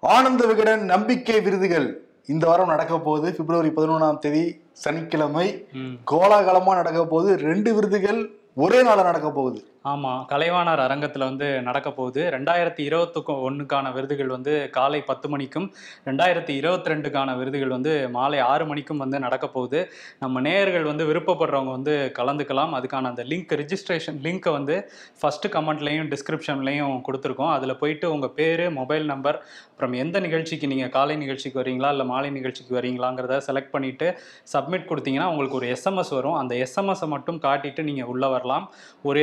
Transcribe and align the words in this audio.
ஆனந்த 0.00 0.46
விகடன் 0.46 0.84
நம்பிக்கை 0.84 1.40
விருதுகள். 1.40 2.02
இந்த 2.26 2.46
வாரம் 2.46 2.68
நடக்க 2.68 2.98
போகுது. 2.98 3.34
பிப்ரவரி 3.34 3.68
பதினொன்றாம் 3.68 4.18
தேதி 4.18 4.60
சனிக்கிழமை. 4.72 5.66
கோலாகலமா 6.10 6.74
நடக்க 6.74 7.06
போகுது. 7.06 7.36
ரெண்டு 7.36 7.74
விருதுகள் 7.74 8.30
ஒரே 8.54 8.82
நாள்ல 8.82 9.02
நடக்க 9.02 9.30
போகுது. 9.30 9.64
ஆமாம் 9.88 10.24
கலைவாணர் 10.30 10.80
அரங்கத்தில் 10.84 11.24
வந்து 11.28 11.46
நடக்க 11.66 11.88
போகுது. 11.98 12.22
ரெண்டாயிரத்தி 12.34 12.82
இருபத்துக்கு 12.88 13.32
ஒன்றுக்கான 13.46 13.92
விருதுகள் 13.94 14.32
வந்து 14.34 14.54
காலை 14.74 15.00
பத்து 15.10 15.26
மணிக்கும் 15.32 15.66
ரெண்டாயிரத்தி 16.08 16.54
இருபத்தி 16.60 16.90
ரெண்டுக்கான 16.92 17.36
விருதுகள் 17.38 17.72
வந்து 17.76 17.92
மாலை 18.16 18.40
ஆறு 18.48 18.64
மணிக்கும் 18.70 19.00
வந்து 19.04 19.18
நடக்க 19.26 19.46
போகுது. 19.54 19.80
நம்ம 20.24 20.40
நேயர்கள் 20.46 20.86
வந்து 20.90 21.06
விருப்பப்படுறவங்க 21.10 21.72
வந்து 21.78 21.94
கலந்துக்கலாம். 22.18 22.74
அதுக்கான 22.80 23.10
அந்த 23.12 23.24
லிங்க் 23.30 23.54
ரிஜிஸ்ட்ரேஷன் 23.62 24.20
லிங்க்கை 24.26 24.52
வந்து 24.58 24.76
ஃபஸ்ட்டு 25.22 25.52
கமெண்ட்லையும் 25.56 26.10
டிஸ்கிரிப்ஷன்லையும் 26.12 27.00
கொடுத்துருக்கோம். 27.08 27.54
அதில் 27.56 27.78
போயிட்டு 27.84 28.12
உங்கள் 28.16 28.34
பேர் 28.40 28.64
மொபைல் 28.80 29.06
நம்பர் 29.14 29.40
அப்புறம் 29.72 29.98
எந்த 30.04 30.16
நிகழ்ச்சிக்கு 30.26 30.66
நீங்கள் 30.74 30.94
காலை 30.98 31.14
நிகழ்ச்சிக்கு 31.24 31.58
வரீங்களா 31.62 31.90
இல்லை 31.94 32.04
மாலை 32.12 32.30
நிகழ்ச்சிக்கு 32.38 32.72
வரீங்களாங்கிறத 32.78 33.36
செலக்ட் 33.48 33.74
பண்ணிவிட்டு 33.74 34.08
சப்மிட் 34.54 34.88
கொடுத்தீங்கன்னா 34.90 35.30
உங்களுக்கு 35.32 35.58
ஒரு 35.60 35.68
எஸ்எம்எஸ் 35.74 36.14
வரும். 36.18 36.38
அந்த 36.42 36.54
எஸ்எம்எஸை 36.64 37.06
மட்டும் 37.16 37.38
காட்டிட்டு 37.46 37.82
நீங்கள் 37.88 38.10
உள்ளே 38.12 38.28
வரலாம். 38.36 38.66
ஒரு 39.08 39.18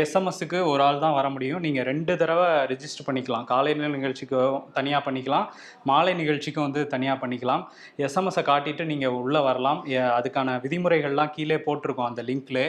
எஸ்எம்எஸ்க்கு 0.48 0.72
ஒரு 0.72 0.82
ஆள் 0.88 1.02
தான் 1.04 1.16
வர 1.18 1.28
முடியும். 1.36 1.62
நீங்கள் 1.66 1.86
ரெண்டு 1.90 2.12
தடவை 2.22 2.48
ரெஜிஸ்டர் 2.72 3.06
பண்ணிக்கலாம். 3.08 3.46
காலை 3.52 3.72
நிகழ்ச்சிக்கு 3.96 4.38
தனியாக 4.78 5.02
பண்ணிக்கலாம். 5.08 5.46
மாலை 5.90 6.14
நிகழ்ச்சிக்கும் 6.22 6.66
வந்து 6.68 6.82
தனியாக 6.94 7.18
பண்ணிக்கலாம். 7.24 7.64
எஸ்எம்எஸை 8.06 8.44
காட்டிட்டு 8.52 8.84
நீங்கள் 8.92 9.16
உள்ளே 9.24 9.42
வரலாம். 9.48 9.80
அதுக்கான 10.18 10.56
விதிமுறைகள்லாம் 10.66 11.34
கீழே 11.36 11.58
போட்டிருக்கோம் 11.66 12.10
அந்த 12.12 12.24
லிங்க்ல. 12.30 12.62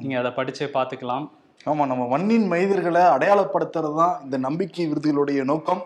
நீங்கள் 0.00 0.20
அதை 0.22 0.32
படித்து 0.38 0.70
பார்த்துக்கலாம் 0.78 1.26
ஆமா 1.70 1.84
நம்ம 1.90 2.02
மண்ணின் 2.14 2.48
மைதர்களை 2.52 3.04
அடையாளப்படுத்துறது 3.16 3.96
தான் 4.02 4.16
இந்த 4.24 4.36
நம்பிக்கை 4.46 4.84
விருதுகளுடைய 4.90 5.40
நோக்கம். 5.52 5.82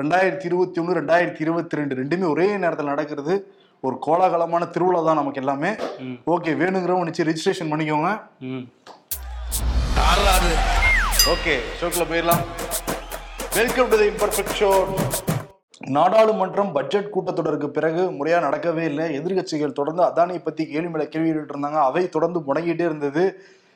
ரெண்டாயிரத்தி 0.00 0.46
இருபத்தி 0.50 0.78
ஒன்று 0.82 0.98
ரெண்டாயிரத்தி 1.00 1.42
இருபத்தி 1.46 1.78
ரெண்டு 1.80 1.94
ரெண்டுமே 2.00 2.26
ஒரே 2.34 2.46
நேரத்தில் 2.62 2.92
நடக்கிறது. 2.94 3.34
ஒரு 3.86 3.96
கோலாகலமான 4.06 4.64
திருவிழா 4.74 5.00
தான் 5.08 5.20
நமக்கு 5.20 5.40
எல்லாமே. 5.42 5.70
ஓகே 6.34 6.52
வேணுங்கிறவங்க 6.62 7.08
நிச்சயம் 7.08 7.28
ரெஜிஸ்ட்ரேஷன் 7.30 7.70
பண்ணிக்கோங்க. 7.72 8.10
ஓகே 11.28 11.54
ஷோக்கில் 11.78 12.06
போயிடலாம். 12.10 12.42
Welcome 13.56 13.88
to 13.88 13.96
the 14.00 14.06
imperfect 14.10 14.54
show 14.58 14.68
நாடாளுமன்றம் 15.96 16.70
பட்ஜெட் 16.76 17.10
கூட்டத்தொடருக்கு 17.14 17.68
பிறகு 17.76 18.02
முறையா 18.10 18.38
நடக்கவே 18.44 18.84
இல்லை. 18.90 19.18
எதிர்க்கட்சிகள் 19.18 19.74
தொடர்ந்து 19.78 20.02
அதானியை 20.02 20.40
பத்தி 20.44 20.66
கேள்வி 20.66 20.88
மேல 20.88 21.06
கேள்வி 21.06 21.30
இருந்தாங்க. 21.30 21.78
அவை 21.88 22.08
தொடர்ந்து 22.08 22.40
முடங்கிட்டே 22.40 22.86
இருந்தது. 22.90 23.24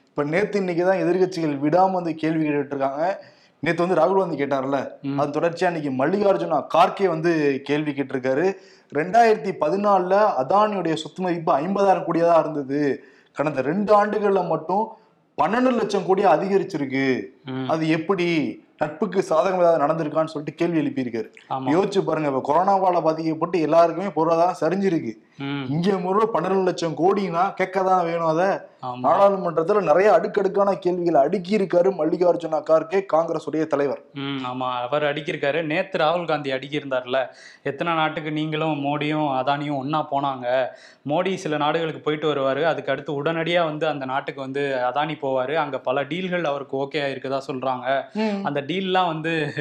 இப்ப 0.08 0.24
நேத்து 0.24 0.58
இன்னைக்கு 0.58 0.84
தான் 0.84 1.02
எதிர்க்கட்சிகள் 1.04 1.54
விடாம 1.66 1.90
வந்து 1.90 2.14
கேள்வி 2.14 2.42
கேட்டுட்டு 2.46 2.74
இருக்காங்க. 2.76 3.22
நேத்து 3.60 3.86
வந்து 3.86 4.00
ராகுல் 4.02 4.22
காந்தி 4.22 4.42
கேட்டார்ல. 4.44 4.80
அது 5.20 5.40
தொடர்ச்சியா 5.40 5.70
இன்னைக்கு 5.74 5.92
மல்லிகார்ஜுனா 6.00 6.64
கார்கே 6.76 7.08
வந்து 7.14 7.60
கேள்வி 7.64 7.92
கேட்டிருக்காரு. 7.92 8.56
ரெண்டாயிரத்தி 9.00 9.54
பதினாலுல 9.64 10.16
அதானியுடைய 10.42 10.94
சொத்து 10.94 11.22
மதிப்பு 11.22 11.58
ஐம்பதாயிரம் 11.58 12.08
கோடியா 12.08 12.26
தான் 12.32 12.44
இருந்தது. 12.44 13.04
கடந்த 13.32 13.62
ரெண்டு 13.62 14.04
ஆண்டுகள்ல 14.04 14.48
மட்டும் 14.48 14.84
பன்னெண்டு 15.38 15.70
லட்சம் 15.80 16.06
கோடி 16.06 16.22
அதிகரிச்சிருக்கு. 16.24 17.06
அது 17.66 17.84
எப்படி 17.88 18.26
நட்புக்கு 18.80 19.20
சாதகம் 19.28 19.62
ஏதாவது 19.62 19.82
நடந்திருக்கான்னு 19.82 20.32
சொல்லிட்டு 20.32 20.58
கேள்வி 20.60 20.80
எழுப்பியிருக்காரு. 20.82 21.28
யோசிச்சு 21.74 22.00
பாருங்க 22.06 22.30
இப்ப 22.32 22.42
கொரோனாவால 22.48 23.02
பாதிக்கப்பட்டு 23.06 23.58
எல்லாருக்குமே 23.66 24.10
பொருளாதாரம் 24.18 24.60
சரிஞ்சிருக்கு. 24.62 25.12
இங்க 25.74 25.96
முறை 26.02 26.24
பன்னெண்டு 26.32 26.66
லட்சம் 26.68 26.96
கோடினா 27.00 27.42
கேட்க 27.60 27.76
தான் 27.82 28.06
வேணும் 28.08 28.30
அதை. 28.32 28.48
நாடாளுமன்றத்துல 29.04 29.82
நிறைய 29.88 30.08
அடுக்கடுக்கான 30.16 30.70
கேள்விகளை 30.84 31.18
அடுக்கி 31.26 31.52
இருக்காரு 31.58 31.88
மல்லிகார்ஜுன 32.00 32.58
கார்கே 32.70 32.98
காங்கிரஸ் 33.12 33.46
உடைய 33.48 33.64
தலைவர் 33.72 34.02
ஆமா. 34.50 34.68
அவர் 34.86 35.04
அடிக்கிருக்காரு 35.10 35.60
நேத்து 35.70 36.00
ராகுல் 36.02 36.28
காந்தி 36.30 36.50
அடிக்கிருந்தார்ல 36.56 37.20
எத்தனை 37.70 37.94
நாட்டுக்கு 38.00 38.32
நீங்களும் 38.38 38.82
மோடியும் 38.86 39.28
அதானியும் 39.38 39.80
ஒண்ணா 39.82 40.00
போனாங்க. 40.12 40.46
மோடி 41.12 41.32
சில 41.44 41.54
நாடுகளுக்கு 41.64 42.02
போயிட்டு 42.04 42.28
வருவாரு. 42.32 42.62
அதுக்கு 42.72 42.92
அடுத்து 42.94 43.18
உடனடியா 43.20 43.62
வந்து 43.70 43.88
அந்த 43.92 44.04
நாட்டுக்கு 44.12 44.42
வந்து 44.46 44.64
அதானி 44.90 45.16
போவாரு. 45.24 45.56
அங்க 45.64 45.78
பல 45.88 46.04
டீல்கள் 46.12 46.50
அவருக்கு 46.52 46.76
ஓகே 46.84 47.00
ஆயிருக்குதா 47.06 47.40
சொல்றாங்க. 47.48 47.88
அந்த 48.50 48.62
டீல்லாம் 48.66 49.06
வந்து 49.06 49.52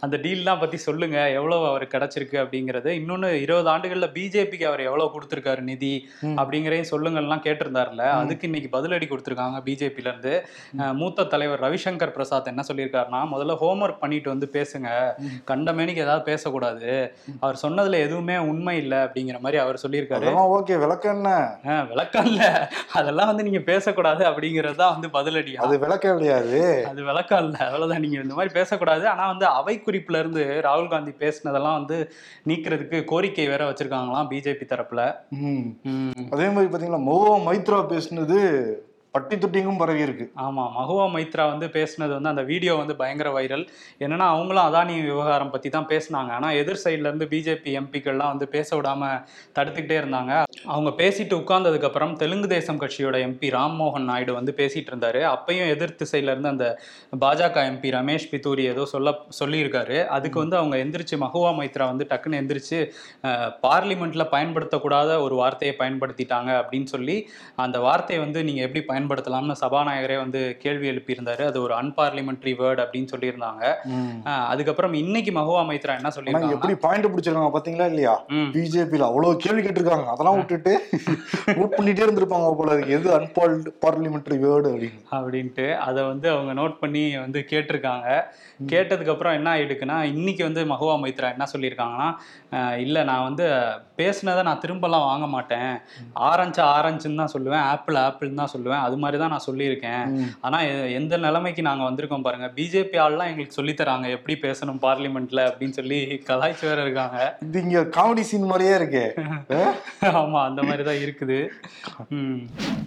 அந்த 0.00 0.16
டீல்லாம் 0.16 0.60
பத்தி 0.60 0.76
சொல்லுங்க. 0.76 1.30
எவ்வளவு 1.30 1.66
அவருக்கு 1.66 1.98
கிடைச்சிருக்கு 1.98 2.34
அப்படிங்கறது. 2.34 3.02
இன்னொன்னு 3.02 3.26
இருபது 3.26 3.70
ஆண்டுகள்ல 3.70 4.02
பிஜேபிக்கு 4.02 4.64
அவர் 4.64 4.80
எவ்வளவு 4.80 5.20
கொடுத்திருக்காரு 5.20 5.60
நிதி. 5.60 6.08
அப்படிங்கறதையும் 6.22 6.84
சொல்லுங்கள்லாம் 6.90 7.42
கேட்டிருந்தாருல 7.44 7.96
அதுக்கு 7.96 8.50
இன்னைக்கு 8.50 8.78
பதிலடி 8.78 9.02
கொடுத்திருக்காங்க 9.02 10.42
அஹ் 10.78 10.94
மூத்த 10.94 11.24
தலைவர் 11.24 11.60
ரவிசங்கர் 11.60 12.12
பிரசாத் 12.12 12.46
என்ன 12.46 12.62
சொல்லியிருக்காருன்னா 12.72 13.28
முதல்ல 13.32 13.56
ஹோம்ஒர்க் 13.60 13.98
பண்ணிட்டு 13.98 14.28
வந்து 14.30 14.48
பேசுங்க. 14.52 15.12
கண்டமேனிக்கு 15.46 15.96
ஏதாவது 15.96 16.24
பேசக்கூடாது. 16.24 17.14
அவர் 17.40 17.58
சொன்னதுல 17.62 17.92
எதுவுமே 17.92 18.38
உண்மை 18.38 18.76
இல்லை. 18.76 18.98
அப்படிங்கிற 18.98 19.38
மாதிரி 19.38 19.62
அவர் 19.62 19.80
சொல்லியிருக்காரு. 19.88 20.62
ஓகே. 20.62 20.78
விளக்கம் 20.78 21.14
என்ன? 21.14 21.56
விளக்கம் 21.88 22.24
இல்ல. 22.24 22.70
அதெல்லாம் 22.92 23.26
வந்து 23.26 23.42
நீங்க 23.42 23.58
பேசக்கூடாது 23.58 24.24
அப்படிங்கிறது 24.24 24.74
தான் 24.74 25.00
வந்து 25.00 25.30
பதிலடி 25.30 25.54
அது 25.54 25.78
விளக்கம் 25.78 26.16
கிடையாது 26.16 26.86
அது? 26.86 27.04
விளக்கம் 27.04 27.44
இல்ல. 27.44 27.58
அவ்வளவுதான். 27.58 28.00
நீங்க 28.00 28.20
இந்த 28.20 28.34
மாதிரி 28.34 28.43
பேசக்கூடாது. 28.50 29.08
ஆனா 29.08 29.26
வந்து 29.26 29.46
அவை 29.46 29.82
குறிப்புல 29.86 30.18
இருந்து 30.18 30.60
ராகுல் 30.64 30.88
காந்தி 30.88 31.12
பேசினதெல்லாம் 31.18 31.78
வந்து 31.80 32.12
நீக்கிறதுக்கு 32.48 33.04
கோரிக்கை 33.04 33.48
வேற 33.48 33.70
வச்சிருக்காங்களாம் 33.70 34.30
பிஜேபி 34.30 34.66
தரப்புல. 34.72 35.02
அதே 36.30 36.48
மாதிரி 36.48 36.72
பாத்தீங்கன்னா 36.72 37.04
மோகா 37.10 37.34
மைத்ரா 37.48 37.80
பேசுனது 37.94 38.40
பட்டி 39.14 39.36
தொட்டிங்கும் 39.42 39.78
பரவி 39.80 40.00
இருக்கு. 40.04 40.24
ஆமா 40.44 40.62
மகுவா 40.76 41.04
மைத்ரா 41.14 41.44
வந்து 41.50 41.66
பேசுனது 41.74 42.12
வந்து 42.16 42.30
அந்த 42.32 42.42
வீடியோ 42.48 42.72
வந்து 42.80 42.94
பயங்கர 43.00 43.28
வைரல் 43.36 43.62
என்னன்னா 44.04 44.26
அவங்களும் 44.34 44.64
அதானி 44.68 44.94
விவகாரம் 45.08 45.52
பத்தி 45.52 45.68
தான் 45.76 45.86
பேசினாங்க. 45.92 46.30
ஆனா 46.38 46.48
எதிர் 46.60 46.80
சைடுல 46.84 47.08
இருந்து 47.10 47.26
பிஜேபி 47.32 47.72
எம்பிக்கள்லாம் 47.80 48.32
வந்து 48.34 48.46
பேச 48.54 48.68
விடாம 48.78 49.10
தடுத்துக்கிட்டே 49.58 49.96
இருந்தாங்க. 50.02 50.32
அவங்க 50.72 50.90
பேசிட்டு 51.02 51.34
உட்கார்ந்ததுக்கு 51.40 51.88
அப்புறம் 51.90 52.14
தெலுங்கு 52.22 52.48
தேசம் 52.54 52.80
கட்சியோட 52.82 53.18
எம்பி 53.26 53.50
ராம்மோகன் 53.56 54.08
நாயுடு 54.10 54.34
வந்து 54.38 54.54
பேசிட்டு 54.60 54.92
இருந்தாரு. 54.92 55.22
அப்பையும் 55.34 55.70
எதிர்த்து 55.74 56.10
சைடுல 56.12 56.34
இருந்து 56.34 56.52
அந்த 56.54 56.66
பாஜக 57.24 57.64
எம்பி 57.70 57.94
ரமேஷ் 57.98 58.28
பித்தூரி 58.32 58.64
ஏதோ 58.72 58.84
சொல்ல 58.94 59.14
சொல்லியிருக்காரு. 59.40 59.98
அதுக்கு 60.18 60.38
வந்து 60.44 60.58
அவங்க 60.62 60.76
எந்திரிச்சு 60.86 61.18
மகுவா 61.24 61.52
மைத்ரா 61.60 61.88
வந்து 61.92 62.08
டக்குன்னு 62.14 62.40
எந்திரிச்சு 62.42 62.80
பார்லிமெண்ட்டில் 63.66 63.82
பார்லிமெண்ட்ல 63.84 64.24
பயன்படுத்தக்கூடாத 64.34 65.10
ஒரு 65.24 65.34
வார்த்தையை 65.40 65.76
பயன்படுத்திட்டாங்க 65.80 66.50
அப்படின்னு 66.60 66.88
சொல்லி 66.92 67.16
அந்த 67.64 67.78
வார்த்தையை 67.86 68.20
வந்து 68.26 68.40
நீங்க 68.48 68.60
எப்படி 68.66 68.82
பயன்படுத்தலாம்னு 69.04 69.54
சபாநாயகரே 69.62 70.16
வந்து 70.22 70.40
கேள்வி 70.62 70.86
எழுப்பியிருந்தாரு. 70.92 71.42
அது 71.50 71.58
ஒரு 71.64 71.74
அன்பார்லிமெண்ட்ரி 71.80 72.52
வேர்ட் 72.60 72.80
அப்படின்னு 72.84 73.08
சொல்லியிருந்தாங்க. 73.12 73.62
அதுக்கப்புறம் 74.52 74.94
இன்னைக்கு 75.02 75.32
மகுவா 75.38 75.62
மைத்ரா 75.70 75.96
என்ன 76.00 76.12
சொல்லியிருக்காங்க 76.16 76.56
எப்படி 76.56 76.76
பாயிண்ட் 76.84 77.10
பிடிச்சிருக்காங்க 77.12 77.52
பாத்தீங்களா 77.56 77.88
இல்லையா. 77.92 78.14
பிஜேபியில 78.54 79.08
அவ்வளவு 79.10 79.42
கேள்வி 79.44 79.62
கேட்டிருக்காங்க. 79.66 80.08
அதெல்லாம் 80.14 80.38
விட்டுட்டு 80.38 80.72
நோட் 81.58 81.76
பண்ணிட்டே 81.78 82.04
இருந்திருப்பாங்க 82.06 82.50
போல 82.60 82.78
எது 82.96 83.10
அன்பால் 83.18 83.56
பார்லிமெண்ட்ரி 83.84 84.38
வேர்டு 84.46 84.70
அப்படின்னு. 84.72 85.02
அப்படின்ட்டு 85.18 85.66
அதை 85.88 86.00
வந்து 86.12 86.28
அவங்க 86.34 86.54
நோட் 86.60 86.80
பண்ணி 86.84 87.04
வந்து 87.24 87.42
கேட்டிருக்காங்க. 87.52 88.08
கேட்டதுக்கு 88.72 89.12
அப்புறம் 89.14 89.36
என்ன 89.40 89.48
ஆயிடுக்குன்னா 89.54 89.98
இன்னைக்கு 90.14 90.42
வந்து 90.48 90.62
மகுவா 90.72 90.96
மைத்ரா 91.04 91.28
என்ன 91.34 91.46
சொல்லியிருக்காங்கன்னா 91.54 92.10
இல்ல 92.84 92.98
நான் 93.10 93.26
வந்து 93.28 93.44
பேசுனதை 94.00 94.42
நான் 94.48 94.60
திரும்பலாம் 94.64 95.08
வாங்க 95.10 95.26
மாட்டேன். 95.34 95.72
ஆரஞ்சு 96.28 96.60
ஆரஞ்சுன்னு 96.74 97.20
தான் 97.22 97.32
சொல்லுவேன். 97.34 97.64
ஆப்பிள் 97.72 97.96
ஆப்பிள்னு 98.04 98.40
தான் 98.40 98.52
சொல்லுவேன். 98.52 98.82
அது 98.86 98.93
மாதிரி 98.96 99.18
தான் 99.18 99.28
நான் 99.28 99.44
சொல்லியிருக்கேன். 99.50 100.06
ம். 100.06 100.22
ஆனா 100.40 100.60
எ- 100.60 100.90
எந்த 100.90 101.16
நிலைமைக்கு 101.16 101.62
நாங்க 101.62 101.84
வந்திருக்கோம் 101.84 102.20
பாருங்க. 102.20 102.46
பிஜேபி 102.46 102.96
ஆள்லாம் 102.96 103.26
எங்களுக்கு 103.26 103.52
சொல்லித் 103.52 103.80
தராங்க. 103.80 104.10
எப்படி 104.10 104.38
பேசணும் 104.40 104.78
பார்லிமெண்ட்ல 104.82 105.50
அப்படின்னு 105.50 105.70
சொல்லி 105.70 106.22
கலாய்ச்சி 106.26 106.66
வேற 106.66 106.82
இருக்காங்க. 106.82 107.38
இது 107.40 107.62
இங்க 107.62 107.80
காமெடி 107.80 108.20
சீன் 108.20 108.44
மாதிரியே 108.44 108.76
இருக்கே. 108.76 109.20
ஆமா 110.00 110.44
அந்த 110.44 110.62
மாதிரி 110.62 110.82
தான் 110.82 110.94
இருக்குது. 110.94 111.48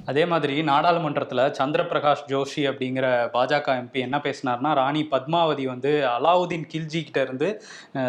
அதே 0.06 0.26
மாதிரி 0.26 0.62
நாடாளுமன்றத்துல 0.62 1.52
சந்திரபிரகாஷ் 1.52 2.26
ஜோஷி 2.28 2.56
அப்படிங்கிற 2.56 3.30
பாஜக 3.34 3.66
எம்பி 3.68 3.94
என்ன 3.94 4.18
பேசினார்னா 4.18 4.74
ராணி 4.74 5.08
பத்மாவதி 5.12 5.66
வந்து 5.66 6.08
அலாவுதீன் 6.20 6.68
கில்ஜி 6.74 7.04
கிட்ட 7.04 7.22
இருந்து 7.22 7.62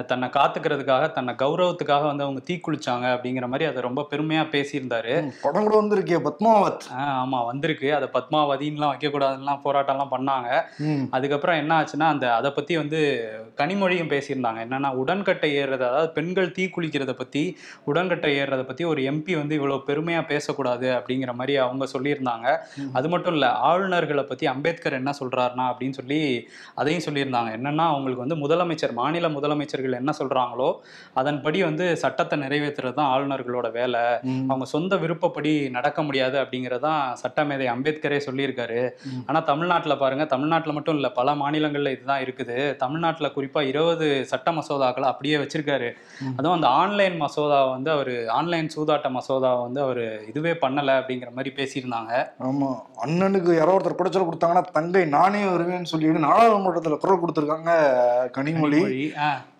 தன்னை 0.06 0.28
காத்துக்கிறதுக்காக 0.28 1.12
தன்னை 1.12 1.34
கௌரவத்துக்காக 1.34 2.04
வந்து 2.04 2.24
அவங்க 2.24 2.42
தீக்குளிச்சாங்க 2.50 3.16
அப்படிங்கிற 3.16 3.46
மாதிரி 3.46 3.64
அதை 3.64 3.82
ரொம்ப 3.82 4.06
பெருமையா 4.10 4.46
பேசியிருந்தாரு. 4.48 5.30
படம் 5.42 5.66
கூட 5.66 5.82
வந்திருக்கே 5.82 6.18
பத்மாவத். 6.18 6.80
ஆஹ் 6.98 7.16
ஆமா 7.22 7.44
வந்திருக்கு 7.88 7.96
அதை 7.98 8.08
பத்மாவதின்லாம் 8.16 8.92
வைக்கக்கூடாதுலாம் 8.92 9.62
போராட்டம்லாம் 9.64 10.12
பண்ணாங்க. 10.16 10.48
அதுக்கப்புறம் 11.10 11.56
என்ன 11.56 11.72
ஆச்சுன்னா 11.80 12.08
அந்த 12.14 12.34
அதை 12.34 12.50
பத்தி 12.50 12.76
வந்து 12.76 13.00
கனிமொழியும் 13.56 14.10
பேசியிருந்தாங்க. 14.14 14.60
என்னன்னா 14.66 14.90
உடன்கட்டை 14.92 15.50
ஏறுறது 15.56 15.86
அதாவது 15.88 16.10
பெண்கள் 16.10 16.52
தீ 16.52 16.64
குளிக்கிறத 16.76 17.12
பத்தி 17.12 17.42
உடன்கட்டை 17.84 18.30
ஏறுறத 18.38 18.62
பத்தி 18.62 18.84
ஒரு 18.84 19.02
எம்பி 19.02 19.34
வந்து 19.36 19.54
இவ்வளவு 19.54 19.82
பெருமையா 19.86 20.26
பேசக்கூடாது 20.26 20.88
அப்படிங்கிற 20.98 21.32
மாதிரி 21.32 21.56
அவங்க 21.56 21.86
சொல்லியிருந்தாங்க. 21.98 22.46
அது 22.92 23.08
மட்டும் 23.08 23.32
இல்ல 23.32 23.46
ஆளுநர்களை 23.48 24.22
பத்தி 24.22 24.46
அம்பேத்கர் 24.46 24.92
என்ன 24.92 25.10
சொல்றாருனா 25.20 25.66
அப்படின்னு 25.70 25.90
சொல்லி 25.90 26.48
அதையும் 26.74 27.06
சொல்லியிருந்தாங்க. 27.08 27.50
என்னன்னா 27.58 27.86
அவங்களுக்கு 27.92 28.24
வந்து 28.26 28.36
முதலமைச்சர் 28.44 28.92
மாநில 28.92 29.28
முதலமைச்சர்கள் 29.28 30.00
என்ன 30.00 30.12
சொல்றாங்களோ 30.18 30.70
அதன்படி 31.14 31.62
வந்து 31.62 31.96
சட்டத்தை 31.96 32.36
நிறைவேற்றுறது 32.40 32.94
தான் 32.94 33.10
ஆளுநர்களோட 33.14 33.70
வேலை. 33.72 34.02
அவங்க 34.48 34.64
சொந்த 34.64 34.96
விருப்பப்படி 34.96 35.52
நடக்க 35.70 36.02
முடியாது 36.02 36.36
அப்படிங்கறதான் 36.42 37.02
சட்டமேதை 37.22 37.66
அம்பேத்கரே 37.78 38.20
சொல்லியிருக்காரு 38.24 38.80
ம். 39.08 39.22
ஆனா 39.26 39.40
தமிழ்நாட்டுல 39.48 39.96
பாருங்க 40.00 40.24
தமிழ்நாட்டுல 40.30 40.72
மட்டும் 40.76 40.96
இல்ல 40.98 41.10
பல 41.16 41.34
மாநிலங்கள்ல 41.40 41.66
இதுதான் 41.94 42.22
இருக்குது 42.24 42.54
தமிழ்நாட்டுல 42.80 43.04
குறிப்பா 43.34 43.60
இருபது 43.68 44.06
சட்ட 44.30 44.48
மசோதாக்களை 44.54 45.08
அப்படியே 45.10 45.36
வச்சிருக்காரு. 45.38 45.88
அதுவும் 46.32 46.54
அந்த 46.54 46.68
ஆன்லைன் 46.78 47.16
மசோதா 47.20 47.36
வந்து 47.70 47.90
அவரு 47.92 48.14
ஆன்லைன் 48.36 48.68
சூதாட்ட 48.72 49.08
மசோதா 49.14 49.50
வந்து 49.60 49.80
அவரு 49.82 50.04
இதுவே 50.30 50.52
பண்ணல 50.62 50.96
அப்படிங்கிற 50.98 51.30
மாதிரி 51.34 51.52
பேசியிருந்தாங்க 51.58 52.12
ஆமா 52.46 52.70
அண்ணனுக்கு 53.02 53.52
யாரோ 53.54 53.74
ஒருத்தர் 53.74 53.98
குடைச்சல் 53.98 54.28
கொடுத்தாங்கன்னா 54.28 54.64
தங்கை 54.78 55.04
நானே 55.14 55.42
வருவேன்னு 55.48 55.90
சொல்லிட்டு 55.90 56.26
நாடாளுமன்றத்துல 56.26 56.98
குரல் 57.00 57.22
கொடுத்திருக்காங்க 57.22 57.72
கனிமொழி. 58.34 58.82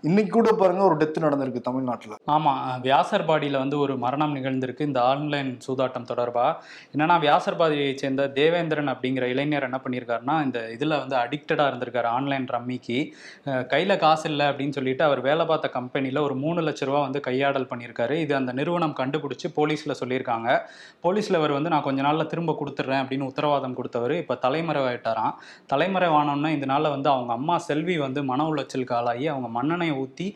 இன்னைக்கு 0.06 0.30
கூட 0.30 0.50
பாருங்க 0.52 0.82
ஒரு 0.88 0.96
டெத் 0.98 1.16
நடந்திருக்கு 1.24 2.18
ஆமாம் 2.34 2.80
வியாசர் 2.80 3.24
பாடியில் 3.28 3.58
வந்து 3.62 3.78
ஒரு 3.78 3.94
மரணம் 3.96 4.34
நிகழ்ந்திருக்கு. 4.36 4.86
இந்த 4.88 5.00
ஆன்லைன் 5.02 5.58
சூதாட்டம் 5.66 6.06
தொடர்பா? 6.10 6.44
என்னன்னா 6.92 7.16
வியாசர்பாடியை 7.24 7.94
சேர்ந்த 7.94 8.26
தேவேந்திரன் 8.36 8.90
அப்படிங்கிற 8.92 9.24
இளைஞர் 9.32 9.66
என்ன 9.68 9.80
பண்ணியிருக்காருன்னா 9.84 10.42
இந்த 10.42 10.60
இதில் 10.74 10.96
வந்து 10.98 11.16
அடிக்டடாக 11.16 11.70
இருந்திருக்காரு 11.70 12.04
ஆன்லைன் 12.04 12.46
ரம்மிக்கு. 12.54 12.98
கையில் 13.72 13.96
காசு 14.04 14.30
இல்லை 14.30 14.46
அப்படின்னு 14.46 14.76
சொல்லிட்டு 14.78 15.04
அவர் 15.04 15.20
வேலை 15.20 15.46
பார்த்த 15.46 15.68
கம்பெனியில் 15.78 16.22
ஒரு 16.26 16.34
மூணு 16.34 16.62
லட்ச 16.68 16.88
ரூபா 16.90 17.00
வந்து 17.00 17.20
கையாடல் 17.20 17.68
பண்ணியிருக்காரு. 17.72 18.10
இது 18.10 18.34
அந்த 18.34 18.52
நிறுவனம் 18.52 18.94
கண்டுபிடிச்சி 19.00 19.50
போலீஸில் 19.58 19.98
சொல்லியிருக்காங்க. 20.02 20.60
போலீஸில் 21.06 21.40
அவர் 21.40 21.56
வந்து 21.58 21.70
நான் 21.74 21.86
கொஞ்ச 21.88 22.02
நாளில் 22.02 22.30
திரும்ப 22.34 22.56
கொடுத்துட்றேன் 22.60 23.02
அப்படின்னு 23.02 23.30
உத்தரவாதம் 23.32 23.76
கொடுத்தவர். 23.80 24.16
இப்போ 24.22 24.38
தலைமறைவாயிட்டாராம். 24.46 25.34
தலைமறைவானோன்னா 25.74 26.52
நாளில் 26.74 26.94
வந்து 26.96 27.10
அவங்க 27.16 27.32
அம்மா 27.40 27.58
செல்வி 27.58 27.98
வந்து 28.06 28.24
மன 28.32 28.48
உளைச்சலுக்கு 28.54 28.96
ஆளாகி 29.00 29.28
அவங்க 29.34 29.48
மன்னனை 29.58 29.86
மண்ணெண்ணெயை 29.88 30.02
ஊற்றி 30.02 30.26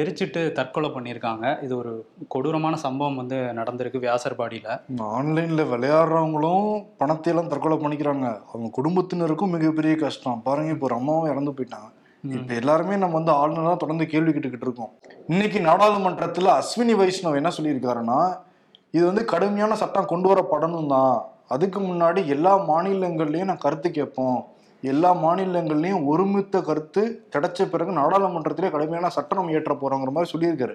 எரிச்சிட்டு 0.00 0.40
தற்கொலை 0.58 0.88
பண்ணியிருக்காங்க. 0.96 1.44
இது 1.66 1.74
ஒரு 1.82 1.92
கொடூரமான 2.34 2.74
சம்பவம் 2.86 3.20
வந்து 3.20 3.38
நடந்திருக்கு 3.58 4.04
வியாசர்பாடியில் 4.06 4.72
ஆன்லைன்ல 5.18 5.62
விளையாடுறவங்களும் 5.72 6.68
பணத்தை 7.00 7.30
எல்லாம் 7.32 7.50
தற்கொலை 7.52 7.78
பண்ணிக்கிறாங்க. 7.84 8.28
அவங்க 8.50 8.68
குடும்பத்தினருக்கும் 8.78 9.54
மிகப்பெரிய 9.56 9.94
கஷ்டம். 10.04 10.44
பாருங்க 10.48 10.74
இப்போ 10.76 10.86
ஒரு 10.90 10.96
அம்மாவும் 11.00 11.30
இறந்து 11.32 11.54
போயிட்டாங்க. 11.56 11.90
இப்ப 12.36 12.54
எல்லாருமே 12.60 12.94
நம்ம 13.02 13.16
வந்து 13.18 13.34
ஆளுநர் 13.40 13.82
தொடர்ந்து 13.82 14.06
கேள்வி 14.12 14.30
கேட்டுக்கிட்டு 14.32 14.66
இருக்கோம். 14.68 14.92
இன்னைக்கு 15.32 15.58
நாடாளுமன்றத்துல 15.68 16.50
அஸ்வினி 16.60 16.94
வைஷ்ணவ் 17.00 17.38
என்ன 17.40 17.52
சொல்லியிருக்காருன்னா 17.56 18.20
இது 18.96 19.04
வந்து 19.10 19.22
கடுமையான 19.32 19.72
சட்டம் 19.82 20.10
கொண்டு 20.12 20.28
வரப்படணும் 20.30 20.92
தான் 20.94 21.14
அதுக்கு 21.54 21.78
முன்னாடி 21.90 22.20
எல்லா 22.34 22.52
மாநிலங்கள்லயும் 22.70 23.50
நான் 23.50 23.64
கருத்து 23.64 23.88
கேட்போம். 23.98 24.40
எல்லா 24.82 25.14
மாநிலங்கள்லயும் 25.14 26.04
ஒருமித்த 26.04 26.60
கருத்து 26.62 27.02
கிடைச்ச 27.36 27.68
பிறகு 27.68 27.90
நாடாளுமன்றத்திலே 27.90 28.70
கடுமையான 28.70 29.08
சட்டம் 29.08 29.48
இயற்ற 29.48 29.74
போறோங்கிற 29.74 30.10
மாதிரி 30.10 30.30
சொல்லியிருக்காரு. 30.32 30.74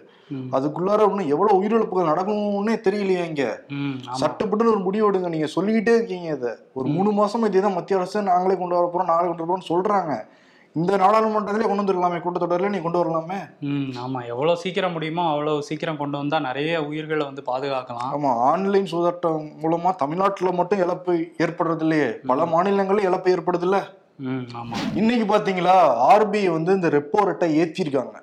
அதுக்குள்ளார 0.51 1.01
இன்னும் 1.09 1.27
எவ்வளவு 1.27 1.63
உயிரிழப்புகள் 1.63 2.09
நடக்கும்னே 2.11 2.75
தெரியலையே 2.87 3.25
இங்க. 3.27 3.61
சட்டப்பட்டு 4.21 4.65
ஒரு 4.65 4.79
முடிவு 4.79 5.11
எடுங்க. 5.11 5.29
நீங்க 5.29 5.45
சொல்லிக்கிட்டே 5.45 5.95
இருக்கீங்க 5.95 6.35
இதை. 6.35 6.51
ஒரு 6.73 6.87
மூணு 6.87 7.11
மாசமா 7.11 7.47
இதேதான் 7.47 7.73
மத்திய 7.73 7.99
அரசு 7.99 8.21
நாங்களே 8.21 8.57
கொண்டு 8.57 8.75
வர 8.75 8.85
போறோம் 8.87 9.07
நாங்களே 9.07 9.33
கொண்டு 9.33 9.57
வரோம்னு 9.57 9.69
சொல்றாங்க. 9.69 10.13
இந்த 10.75 10.93
நாடாளுமன்றத்திலே 11.01 11.67
கொண்டு 11.67 11.81
வந்துடலாமே 11.81 12.17
கூட்டத்தொடரில் 12.23 12.73
நீ 12.73 12.79
கொண்டு 12.85 12.99
வரலாமே. 13.01 13.37
ம் 13.69 13.91
ஆமா. 14.03 14.19
எவ்வளவு 14.31 14.61
சீக்கிரம் 14.63 14.95
முடியுமோ 14.95 15.23
அவ்வளவு 15.33 15.65
சீக்கிரம் 15.67 15.99
கொண்டு 16.01 16.17
வந்தா 16.21 16.37
நிறைய 16.47 16.71
உயிர்களை 16.87 17.23
வந்து 17.29 17.43
பாதுகாக்கலாம். 17.49 18.09
ஆமா 18.15 18.31
ஆன்லைன் 18.49 18.89
சூதாட்டம் 18.93 19.45
மூலமா 19.61 19.91
தமிழ்நாட்டுல 20.01 20.51
மட்டும் 20.59 20.81
இழப்பு 20.85 21.13
ஏற்படுறது 21.45 21.85
இல்லையே 21.85 22.09
பல 22.31 22.45
மாநிலங்களும் 22.53 23.07
இழப்பு 23.09 23.31
ஏற்படுது 23.35 23.67
இல்ல 23.69 23.79
இன்னைக்கு 24.99 25.25
பாத்தீங்களா 25.31 25.77
ஆர்பிஐ 26.11 26.49
வந்து 26.57 26.71
இந்த 26.77 26.89
ரெப்போ 26.97 27.21
ரேட்டை 27.27 27.47
ஏத்திருக்காங்க. 27.61 28.15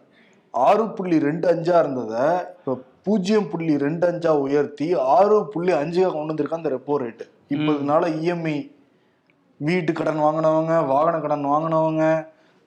ஆறு 0.55 0.85
புள்ளி 0.97 1.17
ரெண்டு 1.27 1.47
அஞ்சா 1.53 1.77
இருந்ததை 1.83 2.23
இப்ப 2.59 2.77
பூஜ்ஜியம் 3.07 3.49
புள்ளி 3.53 3.75
ரெண்டு 3.85 4.05
அஞ்சா 4.11 4.33
உயர்த்தி 4.45 4.87
ஆறு 5.15 5.37
புள்ளி 5.53 5.73
அஞ்சுக்கா 5.81 6.11
கொண்டு 6.11 6.33
வந்திருக்காங்க 6.33 6.63
அந்த 6.63 6.73
ரெப்போ 6.75 6.97
ரேட்டு 7.03 7.25
இப்போ 7.55 7.71
இதனால 7.77 8.05
இஎம்ஐ 8.21 8.57
வீட்டு 9.61 9.93
கடன் 9.93 10.23
வாங்கினவங்க 10.25 10.77
வாகன 10.93 11.17
கடன் 11.25 11.51
வாங்கினவங்க 11.53 12.05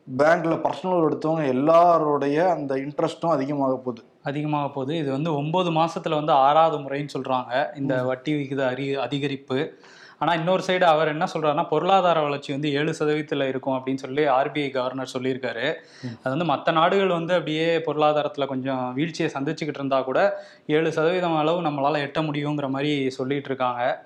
பேங்க்ல 0.07 0.55
பர்சனல் 0.55 1.05
எடுத்தவங்க 1.07 1.47
எல்லாருடைய 1.47 2.49
அந்த 2.49 2.75
இன்ட்ரெஸ்ட்டும் 2.75 3.29
அதிகமாக 3.29 3.75
போகுது. 3.75 4.03
அதிகமாக 4.23 4.69
போகுது. 4.69 4.97
இது 4.97 5.11
வந்து 5.11 5.35
ஒன்பது 5.35 5.71
மாசத்துல 5.71 6.09
வந்து 6.09 6.31
ஆறாவது 6.31 6.77
முறைன்னு 6.83 7.07
சொல்றாங்க. 7.13 7.77
இந்த 7.77 8.03
வட்டி 8.03 8.33
விகித 8.33 8.65
அறி 8.65 8.95
அதிகரிப்பு. 8.97 9.71
ஆனா 10.19 10.33
இன்னொரு 10.33 10.63
சைடு 10.67 10.81
அவர் 10.81 11.07
என்ன 11.07 11.25
சொல்றாருன்னா 11.33 11.67
பொருளாதார 11.69 12.21
வளர்ச்சி 12.21 12.53
வந்து 12.53 12.73
ஏழு 12.73 12.95
சதவீதத்துல 12.99 13.47
இருக்கும் 13.47 13.73
அப்படின்னு 13.73 13.95
சொல்லி 13.95 14.23
ஆர்பிஐ 14.25 14.69
கவர்னர் 14.69 15.13
சொல்லியிருக்காரு. 15.13 15.73
அது 16.01 16.29
வந்து 16.29 16.45
மற்ற 16.45 16.71
நாடுகள் 16.71 17.07
வந்து 17.07 17.33
அப்படியே 17.33 17.77
பொருளாதாரத்துல 17.77 18.45
கொஞ்சம் 18.45 18.93
வீழ்ச்சியை 18.93 19.31
சந்திச்சுக்கிட்டு 19.33 19.81
இருந்தா 19.83 20.01
கூட 20.01 20.43
ஏழு 20.65 20.91
சதவீதம் 20.91 21.35
அளவு 21.35 21.61
நம்மளால 21.61 22.03
எட்ட 22.07 22.21
முடியுங்கிற 22.21 22.69
மாதிரி 22.69 23.09
சொல்லிட்டு 23.09 23.47
இருக்காங்க. 23.47 24.05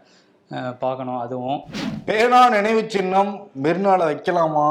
பார்க்கணும் 0.83 1.19
அதுவும். 1.23 1.59
பேனா 2.05 2.39
நினைவு 2.49 2.81
சின்னம் 2.93 3.31
மெரினால 3.63 3.99
வைக்கலாமா 4.09 4.67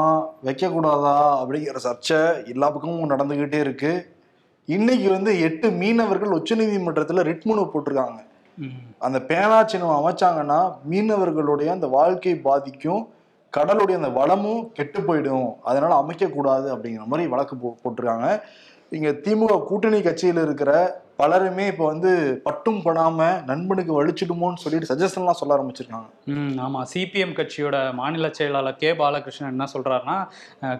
வைக்கக்கூடாதா 0.47 1.13
அப்படிங்கிற 1.41 1.79
சர்ச்சை 1.85 2.19
எல்லா 2.53 2.69
பக்கமும் 2.69 3.11
நடந்துகிட்டே 3.13 3.59
இருக்கு. 3.65 3.91
இன்னைக்கு 4.67 5.07
வந்து 5.11 5.31
எட்டு 5.47 5.67
மீனவர்கள் 5.81 6.35
உச்சநீதிமன்றத்துல 6.39 7.23
ரிட் 7.29 7.47
மனு 7.49 7.63
போட்டிருக்காங்க 7.73 8.19
அந்த 9.07 9.17
பேனா 9.29 9.57
சின்னம் 9.71 9.97
அமைச்சாங்கன்னா 9.99 10.59
மீனவர்களுடைய 10.91 11.69
அந்த 11.75 11.87
வாழ்க்கை 11.97 12.35
பாதிக்கும் 12.47 13.03
கடலுடைய 13.53 13.99
அந்த 13.99 14.09
வளமும் 14.17 14.63
கெட்டு 14.77 14.99
போயிடும். 15.01 15.47
அதனால 15.69 15.91
அமைக்க 15.95 16.25
கூடாது 16.27 16.67
அப்படிங்கிற 16.75 17.05
மாதிரி 17.11 17.29
வழக்கு 17.33 17.55
போ 17.61 17.69
போட்டிருக்காங்க. 17.83 18.27
இங்க 18.97 19.09
திமுக 19.25 19.55
கூட்டணி 19.69 19.99
கட்சியில 20.01 20.43
இருக்கிற 20.47 20.71
பலருமே 21.19 21.63
இப்ப 21.69 21.83
வந்து 21.85 22.11
பட்டும் 22.45 22.81
படாம 22.83 23.17
நண்பனுக்கு 23.47 23.91
வலிச்சிடுமோன்னு 23.95 24.61
சொல்லிட்டு 24.61 24.89
சஜஷன்லாம் 24.89 25.39
சொல்ல 25.39 25.55
ஆரம்பிச்சிருக்காங்க. 25.55 26.07
ம் 26.33 26.53
ஆமாம் 26.65 26.85
சிபிஎம் 26.91 27.33
கட்சியோட 27.39 27.77
மாநில 27.97 28.27
செயலாளர் 28.37 28.77
கே 28.79 28.89
பாலகிருஷ்ணன் 28.99 29.51
என்ன 29.51 29.65
சொல்றாருன்னா 29.73 30.15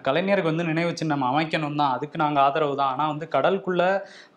கலைஞருக்கு 0.06 0.50
வந்து 0.50 0.66
நினைவு 0.68 0.92
சின்னம் 1.00 1.24
அமைக்கணும் 1.28 1.76
தான். 1.80 1.92
அதுக்கு 1.96 2.16
நாங்கள் 2.22 2.44
ஆதரவு 2.44 2.74
தான். 2.80 2.92
ஆனால் 2.94 3.10
வந்து 3.12 3.28
கடலுக்குள்ள 3.34 3.82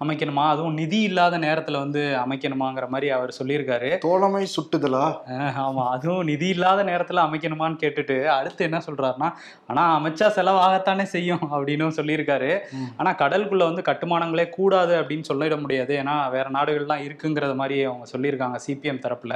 அமைக்கணுமா? 0.01 0.45
அதுவும் 0.53 0.77
நிதி 0.81 0.99
இல்லாத 1.03 1.37
நேரத்தில் 1.45 1.81
வந்து 1.81 2.03
அமைக்கணுமாங்கிற 2.23 2.87
மாதிரி 2.89 3.09
அவர் 3.17 3.37
சொல்லியிருக்காரு. 3.39 3.91
தோழமை 4.05 4.43
சுட்டுதலா? 4.55 5.05
அஹ், 5.35 5.57
ஆமா. 5.65 5.85
அதுவும் 5.93 6.27
நிதி 6.31 6.49
இல்லாத 6.55 6.79
நேரத்தில் 6.83 7.25
அமைக்கணுமான்னு 7.25 7.81
கேட்டுட்டு 7.83 8.17
அடுத்து 8.37 8.61
என்ன 8.69 8.81
சொல்றாருன்னா 8.87 9.31
ஆனால் 9.69 9.93
அமைச்சா 9.97 10.29
செலவாகத்தானே 10.37 11.07
செய்யும் 11.13 11.45
அப்படின்னு 11.53 11.71
சொல்லியிருக்காரு. 11.99 12.51
ஆனால் 12.99 13.19
கடலுக்குள்ள 13.21 13.65
வந்து 13.71 13.89
கட்டுமானங்களே 13.89 14.47
கூடாது 14.53 14.95
அப்படின்னு 15.01 15.27
சொல்லிட 15.29 15.55
முடியாது. 15.63 15.89
ஏன்னா 16.01 16.15
வேற 16.35 16.45
நாடுகள்லாம் 16.57 17.03
இருக்குங்கிறது 17.07 17.55
மாதிரி 17.61 17.77
அவங்க 17.89 18.05
சொல்லியிருக்காங்க 18.13 18.59
சிபிஎம் 18.65 19.01
தரப்புல. 19.05 19.33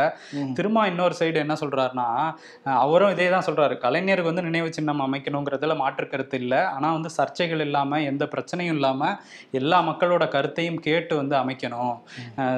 திரும்ப 0.57 0.85
இன்னொரு 0.91 1.15
சைடு 1.19 1.37
என்ன 1.45 1.57
சொல்றாருன்னா 1.61 2.07
அவரும் 2.83 3.13
இதே 3.15 3.29
தான் 3.35 3.47
சொல்றாரு. 3.47 3.75
கலைஞருக்கு 3.85 4.31
வந்து 4.31 4.45
நினைவு 4.47 4.69
சின்னம் 4.77 5.03
அமைக்கணுங்கிறதுல 5.07 5.75
மாற்று 5.81 6.07
கருத்து 6.13 6.39
இல்லை. 6.43 6.61
ஆனா 6.75 6.87
வந்து 6.97 7.11
சர்ச்சைகள் 7.17 7.63
இல்லாம 7.67 8.01
எந்த 8.11 8.23
பிரச்சனையும் 8.33 8.77
இல்லாம 8.79 9.09
எல்லா 9.61 9.79
மக்களோட 9.89 10.27
கருத்தையும் 10.35 10.79
கேட்டு 10.87 11.13
வந்து 11.21 11.35
அமைக்கணும். 11.41 11.95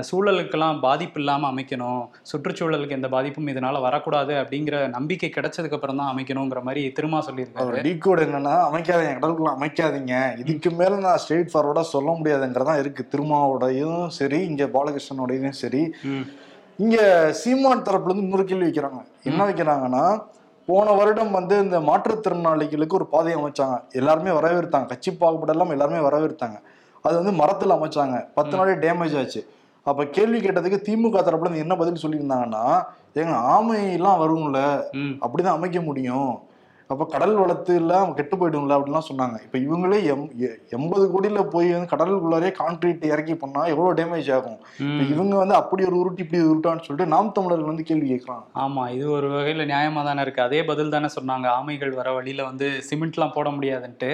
சூழலுக்கெல்லாம் 0.10 0.80
பாதிப்பு 0.88 1.20
இல்லாம 1.24 1.52
அமைக்கணும். 1.54 2.02
சுற்றுச்சூழலுக்கு 2.32 2.98
எந்த 3.00 3.10
பாதிப்பும் 3.16 3.52
இதனால 3.54 3.82
வரக்கூடாது 3.88 4.34
அப்படிங்கிற 4.42 4.76
நம்பிக்கை 4.98 5.32
கிடைச்சதுக்கு 5.36 5.78
அப்புறம் 5.78 6.00
தான் 6.02 6.12
அமைக்கணுங்கிற 6.14 6.62
மாதிரி 6.68 6.84
திரும்ப 6.98 7.24
சொல்லியிருக்காரு. 7.28 7.78
டீகோட் 7.88 8.24
என்னன்னா 8.26 8.56
அமைக்காதீங்க 8.70 9.14
கடலுக்குள்ள 9.18 9.52
அமைக்காதீங்க. 9.58 10.16
இதுக்கு 10.44 10.72
மேல 10.80 11.00
நான் 11.06 11.22
ஸ்ட்ரெயிட் 11.24 11.52
ஃபார்வர்டா 11.54 11.84
சொல்ல 11.94 12.10
முடியாதுங்கிறதா 12.20 12.76
இருக்கு. 12.84 13.04
திருமாவோடையும் 13.90 14.16
சரி 14.20 14.40
இங்க 14.50 14.64
பாலகிருஷ்ணனோடையும் 14.76 15.60
சரி 15.64 15.84
இங்க 16.84 16.98
சீமான் 17.40 17.86
தரப்புல 17.88 18.12
இருந்து 18.12 18.26
இன்னொரு 18.26 18.46
கேள்வி 18.50 18.68
வைக்கிறாங்க. 18.68 19.00
என்ன 19.30 19.40
வைக்கிறாங்கன்னா 19.48 20.04
போன 20.68 20.92
வருடம் 21.00 21.32
வந்து 21.32 21.56
இந்த 21.66 21.78
மாற்றுத்திறனாளிகளுக்கு 21.80 22.98
ஒரு 23.00 23.06
பாதை 23.14 23.32
அமைச்சாங்க. 23.36 23.76
எல்லாருமே 24.00 24.32
வரவேற்றாங்க. 24.38 24.88
கட்சி 24.92 25.12
பாகுபாடு 25.22 25.54
எல்லாம் 25.54 25.74
எல்லாருமே 25.76 26.02
வரவேற்றாங்க. 26.08 26.58
அது 27.06 27.16
வந்து 27.20 27.34
மரத்துல 27.42 27.76
அமைச்சாங்க. 27.78 28.18
பத்து 28.38 28.54
நாளே 28.58 28.76
டேமேஜ் 28.86 29.16
ஆச்சு. 29.22 29.42
அப்ப 29.86 30.06
கேள்வி 30.18 30.40
கேட்டதுக்கு 30.40 30.80
திமுக 30.88 31.20
தரப்புல 31.26 31.48
இருந்து 31.48 31.64
என்ன 31.66 31.76
பதில் 31.82 32.02
சொல்லியிருந்தாங்கன்னா 32.04 32.66
ஏங்க 33.20 33.36
ஆமை 33.54 33.78
எல்லாம் 33.98 34.22
வரும்ல 34.24 34.60
அப்படிதான் 35.26 35.58
அமைக்க 35.60 35.80
முடியும். 35.82 36.32
அப்ப 36.94 37.06
கடல் 37.06 37.34
வளத்து 37.40 37.72
எல்லாம் 37.80 38.14
கெட்டு 38.18 38.36
போயிடும்ல 38.38 38.76
அப்படிலாம் 38.78 39.06
சொன்னாங்க. 39.10 39.36
இப்ப 39.46 39.58
இவங்களே 39.66 39.98
எம் 40.12 40.24
எண்பது 40.78 41.04
கோடியில 41.14 41.42
போய் 41.54 41.68
வந்து 41.74 41.90
கடலுக்குள்ளாரே 41.92 42.50
கான்கிரீட் 42.60 43.04
இறக்கி 43.12 43.36
பண்ணா 43.36 43.62
எவ்வளவு 43.74 43.98
டேமேஜ் 44.00 44.30
ஆகும்? 44.38 44.58
இவங்க 45.14 45.36
வந்து 45.42 45.56
அப்படி 45.60 45.84
ஒரு 45.90 45.98
உருட்டு 46.02 46.24
இப்படி 46.26 46.40
உருட்டான்னு 46.52 46.86
சொல்லிட்டு 46.88 47.14
நாம் 47.14 47.32
தமிழர்கள் 47.32 47.72
வந்து 47.72 47.86
கேள்வி 47.90 48.08
கேட்கறாங்க. 48.14 48.46
ஆமா 48.64 48.84
இது 48.96 49.06
ஒரு 49.18 49.30
வகையில 49.36 49.68
நியாயமா 49.74 50.04
தானே 50.10 50.24
இருக்கு. 50.26 50.42
அதே 50.48 50.62
பதில் 50.64 50.94
தானே 50.96 51.10
சொன்னாங்க. 51.18 51.48
ஆமைகள் 51.60 51.94
வர 52.00 52.14
வழியில 52.18 52.48
வந்து 52.50 52.70
சிமெண்ட்லாம் 52.90 53.36
போட 53.38 53.50
முடியாதுன்ட்டு. 53.50 54.12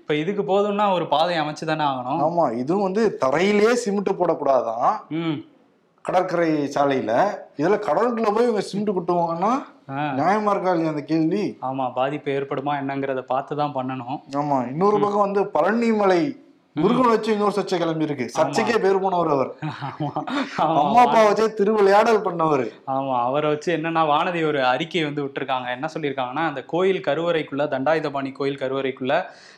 இப்ப 0.00 0.14
இதுக்கு 0.22 0.44
போதும்னா 0.52 0.88
ஒரு 0.98 1.06
பாதை 1.14 1.38
அமைச்சு 1.44 1.70
தானே 1.72 1.86
ஆகணும். 1.90 2.22
ஆமா 2.26 2.46
இதுவும் 2.62 2.86
வந்து 2.88 3.04
தரையிலே 3.24 3.72
சிமெண்ட் 3.84 4.18
போடக்கூடாதான். 4.20 4.92
கடற்கரை 6.04 6.52
சாலையில. 6.76 7.12
இதுல 7.60 7.78
கடலுக்குள்ள 7.88 8.30
போய் 8.34 8.48
இவங்க 8.50 8.66
சிமெண்ட் 8.68 8.96
கொட்டுவாங்கன்னா 8.98 9.52
நியாயமா 9.88 10.50
இருக்கா 10.50 10.70
இல்லையா 10.70 10.90
அந்த 10.90 11.02
கேள்வி? 11.02 11.42
ஆமா 11.60 11.92
பாதிப்பு 11.94 12.30
ஏற்படுமா 12.30 12.72
என்னங்கிறத 12.80 13.22
பார்த்து 13.22 13.56
தான் 13.56 13.74
பண்ணணும். 13.74 14.18
ஆமா 14.36 14.68
இன்னொரு 14.68 15.00
பக்கம் 15.00 15.26
வந்து 15.32 15.44
பழனிமலை 15.46 16.22
முருகன் 16.80 17.10
வச்சு 17.10 17.32
இன்னொரு 17.32 17.54
சர்ச்சை 17.56 17.78
கிளம்பி 17.78 18.04
இருக்கு. 18.04 18.30
சர்ச்சைக்கே 18.36 18.78
பேர் 18.78 18.98
போனவர் 18.98 19.28
அவர். 19.28 19.50
அம்மா 20.80 21.02
அப்பா 21.02 21.20
வச்சே 21.28 21.54
திருவிளையாடல் 21.54 22.24
பண்ணவர். 22.26 22.66
ஆமா. 22.86 23.20
அவரை 23.20 23.50
வச்சு 23.50 23.76
என்னன்னா 23.76 24.02
வானதி 24.12 24.46
ஒரு 24.46 24.64
அறிக்கை 24.64 25.04
வந்து 25.04 25.24
விட்டுருக்காங்க. 25.24 25.68
என்ன 25.70 25.88
சொல்லியிருக்காங்கன்னா 25.94 26.44
அந்த 26.50 26.64
கோயில் 26.64 27.04
கருவறைக்குள்ள 27.08 27.64
தண்டாயுதபாணி 27.74 28.32
கோயில் 28.32 28.58
கருவறைக்குள்ள 28.58 29.14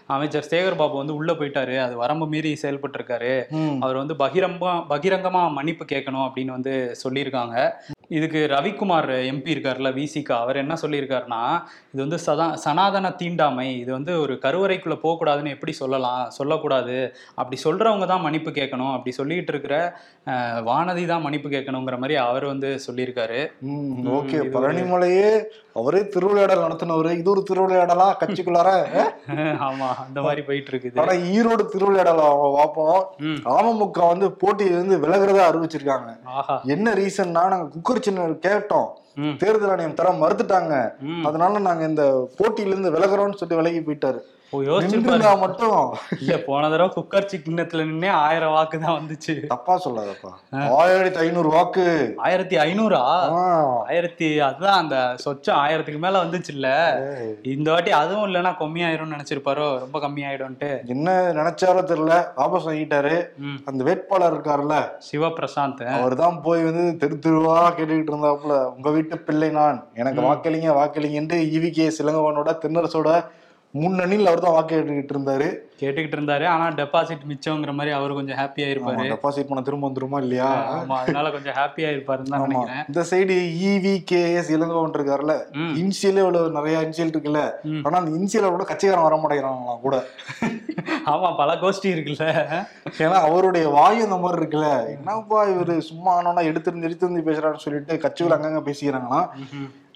அமைச்சர் 0.07 0.49
சேகர் 0.51 0.77
பாபு 0.77 0.97
வந்து 0.97 1.15
உள்ள 1.15 1.33
போயிட்டாரு. 1.33 1.79
அது 1.79 1.97
வரம்பு 1.97 2.27
மீறி 2.27 2.57
செயல்பட்டு 2.57 2.99
இருக்காரு 2.99 3.33
அவர் 3.81 3.97
வந்து 3.97 4.15
பகிரங்கமா 4.15 4.75
பகிரங்கமா 4.89 5.53
மன்னிப்பு 5.53 5.85
கேட்கணும் 5.85 6.27
அப்படின்னு 6.27 6.47
வந்து 6.47 6.73
சொல்லியிருக்காங்க. 7.05 7.57
இதுக்கு 8.09 8.47
ரவிக்குமார் 8.53 9.11
எம்பி 9.31 9.55
இருக்கார்ல 9.55 9.89
விசிகா 9.95 10.37
அவர் 10.45 10.57
என்ன 10.57 10.75
சொல்லியிருக்காருன்னா 10.83 11.43
இது 11.93 12.01
வந்து 12.03 12.19
சதா 12.19 12.57
சனாதன 12.57 13.11
தீண்டாமை. 13.11 13.79
இது 13.79 13.93
வந்து 13.93 14.21
ஒரு 14.21 14.35
கருவறைக்குள்ள 14.43 14.97
போகக்கூடாதுன்னு 15.05 15.55
எப்படி 15.55 15.73
சொல்லலாம் 15.73 16.31
சொல்லக்கூடாது? 16.31 16.97
அப்படி 17.41 17.57
சொல்றவங்க 17.65 18.07
தான் 18.13 18.25
மன்னிப்பு 18.27 18.51
கேட்கணும். 18.59 18.93
அப்படி 18.97 19.15
சொல்லிட்டு 19.21 19.53
இருக்கிற 19.55 19.77
வானதி 20.69 21.05
தான் 21.13 21.25
மன்னிப்பு 21.25 21.49
கேட்கணுங்கிற 21.55 21.97
மாதிரி 22.03 22.17
அவர் 22.27 22.45
வந்து 22.53 22.69
சொல்லியிருக்காரு. 22.87 23.41
ஓகே. 24.19 24.39
பழனிமலையே 24.57 25.31
அவரே 25.81 26.01
திருவிளையாடல் 26.15 26.65
நடத்தினவரு. 26.67 27.11
இது 27.21 27.31
ஒரு 27.35 27.43
திருவிளையாடலா 27.51 28.09
கட்சிக்குள்ளார? 28.23 28.71
ஆமா 29.67 29.89
அந்த 30.05 30.19
மாதிரி 30.27 30.43
போயிட்டு 30.49 30.71
இருக்குது 30.73 31.01
ஆனா 31.03 31.13
ஈரோடு 31.37 31.65
திருவிளையாடல் 31.75 32.23
பார்ப்போம். 32.59 33.01
அமமுக 33.57 34.07
வந்து 34.13 34.29
போட்டியிலிருந்து 34.43 34.99
விலகுறதா 35.05 35.45
அறிவிச்சிருக்காங்க. 35.51 36.11
என்ன 36.77 36.95
ரீசன்னா 37.01 37.45
நாங்க 37.55 37.69
குக்கர் 37.77 38.07
சின்ன 38.09 38.27
கேட்டோம். 38.49 38.89
தேர்தல் 39.41 39.73
ஆணையம் 39.73 39.97
தர 39.99 40.11
மறுத்துட்டாங்க. 40.21 40.75
அதனால 41.29 41.63
நாங்க 41.69 41.85
இந்த 41.93 42.05
போட்டியிலிருந்து 42.39 42.93
விலகுறோம்னு 42.97 43.41
சொல்லி 43.41 43.59
விலகி 43.61 43.81
போயிட்டாரு. 43.87 44.21
நின்றுருந்தா 44.53 45.33
மட்டும். 45.43 45.81
இல்ல 46.21 46.37
போன 46.47 46.71
தடவை 46.71 46.91
குக்கர் 46.95 47.27
சின்னத்துல 47.33 47.85
நின்னே 47.91 48.09
ஆயிரம் 48.23 48.55
வாக்கு 48.55 48.77
தான் 48.85 48.97
வந்துச்சு. 48.99 49.35
தப்பா 49.53 49.75
சொல்லாதப்பா. 49.85 50.31
ஆயிரத்தி 50.79 51.21
ஐநூறு 51.25 51.51
வாக்கு. 51.57 51.85
ஆயிரத்தி 52.29 52.57
ஐநூறா. 52.65 53.03
ஆயிரத்தி 53.91 54.29
அதுதான் 54.49 54.81
அந்த 54.83 54.97
சொச்சம். 55.25 55.59
ஆயிரத்துக்கு 55.65 56.01
மேல 56.07 56.23
வந்துச்சு 56.25 56.53
இல்ல. 56.57 56.69
இந்த 57.55 57.69
வாட்டி 57.75 57.93
அதுவும் 58.01 58.27
இல்லைன்னா 58.29 58.53
கம்மியாயிரும்னு 58.63 59.17
நினைச்சிருப்பாரோ? 59.17 59.69
ரொம்ப 59.85 59.99
கம்மியாயிடும்ட்டு 60.07 60.71
என்ன 60.95 61.17
நினைச்சாரோ 61.41 61.83
தெரியல. 61.93 62.17
வாபஸ் 62.41 62.69
வாங்கிட்டாரு. 62.71 63.17
அந்த 63.71 63.81
வேட்பாளர் 63.91 64.35
இருக்காருல்ல. 64.35 64.77
சிவபிரசாந்த். 65.11 65.85
அவர் 65.99 66.17
தான் 66.25 66.41
போய் 66.49 66.65
வந்து 66.71 66.87
தெரு 67.03 67.19
தெருவா 67.27 67.59
கேட்டுக்கிட்டு 67.79 68.15
இருந்தாப்புல 68.15 68.57
உங்க 68.77 68.91
வீட்டு 68.97 69.19
பிள்ளை 69.29 69.51
நான். 69.61 69.79
எனக்கு 69.95 70.21
வாக்களிங்க 70.29 70.71
வாக்களிங்கன்ட்டு 70.81 71.39
கே 71.77 71.87
சிலங்கவனோட 71.99 72.51
தென்னரசோட 72.63 73.09
முன்னணியில் 73.75 74.29
அவர் 74.29 74.43
தான் 74.45 74.55
வாக்கு 74.55 74.73
கேட்டுக்கிட்டு 74.75 75.15
இருந்தாரு. 75.15 75.49
கேட்டுக்கிட்டு 75.81 76.17
இருந்தாரு. 76.19 76.45
ஆனா 76.53 76.65
டெபாசிட் 76.79 77.23
மிச்சம்ங்கிற 77.29 77.73
மாதிரி 77.73 77.93
அவர் 77.99 78.17
கொஞ்சம் 78.17 78.39
ஹாப்பியா 78.41 78.67
இருப்பாரு 78.73 79.05
டெபாசிட் 79.13 79.49
பண்ண 79.51 79.61
திரும்ப 79.67 79.85
வந்துருமா 79.89 80.19
இல்லையா? 80.25 80.49
ஆமா 80.73 80.97
அதனால 81.03 81.31
கொஞ்சம் 81.31 81.57
ஹாப்பியா 81.59 81.91
இருப்பாருன்னு 81.95 82.33
தான் 82.33 82.43
நினைக்கிறேன். 82.47 82.83
இந்த 82.91 83.03
side 83.11 83.37
E V 83.69 83.95
K 84.11 84.21
S 84.41 84.51
Elangovan 84.57 84.97
இருக்காருல்ல. 84.99 85.37
இன்சியலே 85.83 86.23
இவ்வளவு 86.25 86.57
நிறைய 86.59 86.85
இன்சியல் 86.89 87.13
இருக்குல்ல. 87.15 87.43
ஆனா 87.87 87.97
அந்த 88.03 88.13
இன்சியல 88.19 88.51
கூட 88.57 88.67
கட்சிக்காரன் 88.71 89.07
வர 89.09 89.19
மாட்டேங்கிறாங்களாம் 89.23 89.85
கூட. 89.87 89.97
ஆமா 91.13 91.29
பல 91.41 91.51
கோஷ்டி 91.63 91.89
இருக்குல்ல. 91.95 92.27
ஏன்னா 93.05 93.19
அவருடைய 93.29 93.67
வாயு 93.79 94.03
அந்த 94.09 94.19
மாதிரி 94.25 94.41
இருக்குல்ல. 94.43 94.71
என்னப்பா 94.97 95.41
இவரு 95.55 95.77
சும்மா 95.91 96.11
ஆனோன்னா 96.19 96.45
எடுத்திருந்து 96.51 96.89
எடுத்திருந்து 96.89 97.29
பேசுறான்னு 97.31 97.65
சொல்லிட்டு 97.67 98.03
கட்சிகள் 98.07 98.37
அங்கங்க 98.37 98.63
பேசிக்கிறாங்கன்னா 98.69 99.23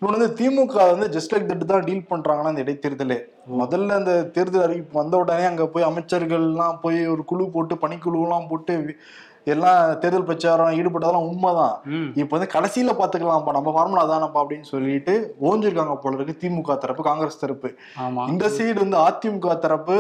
இவன் 0.01 0.15
வந்து 0.15 0.31
திமுக 0.39 0.77
வந்து 0.93 1.07
ஜஸ்ட் 1.15 1.33
லைக் 1.33 1.51
தட் 1.51 1.69
தான் 1.73 1.85
டீல் 1.89 2.09
பண்றாங்கன்னா 2.13 2.51
இந்த 2.53 2.63
இடைத்தேர்தலே. 2.65 3.19
முதல்ல 3.61 3.97
அந்த 4.01 4.13
தேர்தல் 4.37 4.65
அறிவிப்பு 4.67 5.01
வந்த 5.01 5.15
உடனே 5.23 5.45
அங்க 5.51 5.65
போய் 5.75 5.89
அமைச்சர்கள்லாம் 5.91 6.81
போய் 6.85 6.99
ஒரு 7.13 7.23
குழு 7.31 7.45
போட்டு 7.55 7.77
பணிக்குழுலாம் 7.85 8.49
போட்டு 8.51 8.75
எல்லாம் 9.53 9.81
தேர்தல் 10.03 10.27
பிரச்சாரம் 10.29 10.77
ஈடுபட்டதெல்லாம் 10.79 11.27
உண்மைதான். 11.31 11.75
இப்போ 12.21 12.33
வந்து 12.37 12.53
கடைசியில 12.55 12.93
பாத்துக்கலாம்ப்பா 13.01 13.55
நம்ம 13.57 13.73
ஃபார்முலா 13.77 14.05
தானப்பா 14.13 14.43
அப்படின்னு 14.43 14.69
சொல்லிட்டு 14.75 15.15
ஓஞ்சிருக்காங்க 15.49 15.97
போல 16.05 16.19
இருக்கு 16.19 16.41
திமுக 16.43 16.77
தரப்பு 16.85 17.09
காங்கிரஸ் 17.09 17.43
தரப்பு. 17.43 17.71
இந்த 18.33 18.47
சைடு 18.57 18.79
வந்து 18.85 18.99
அதிமுக 19.09 19.59
தரப்பு 19.67 19.99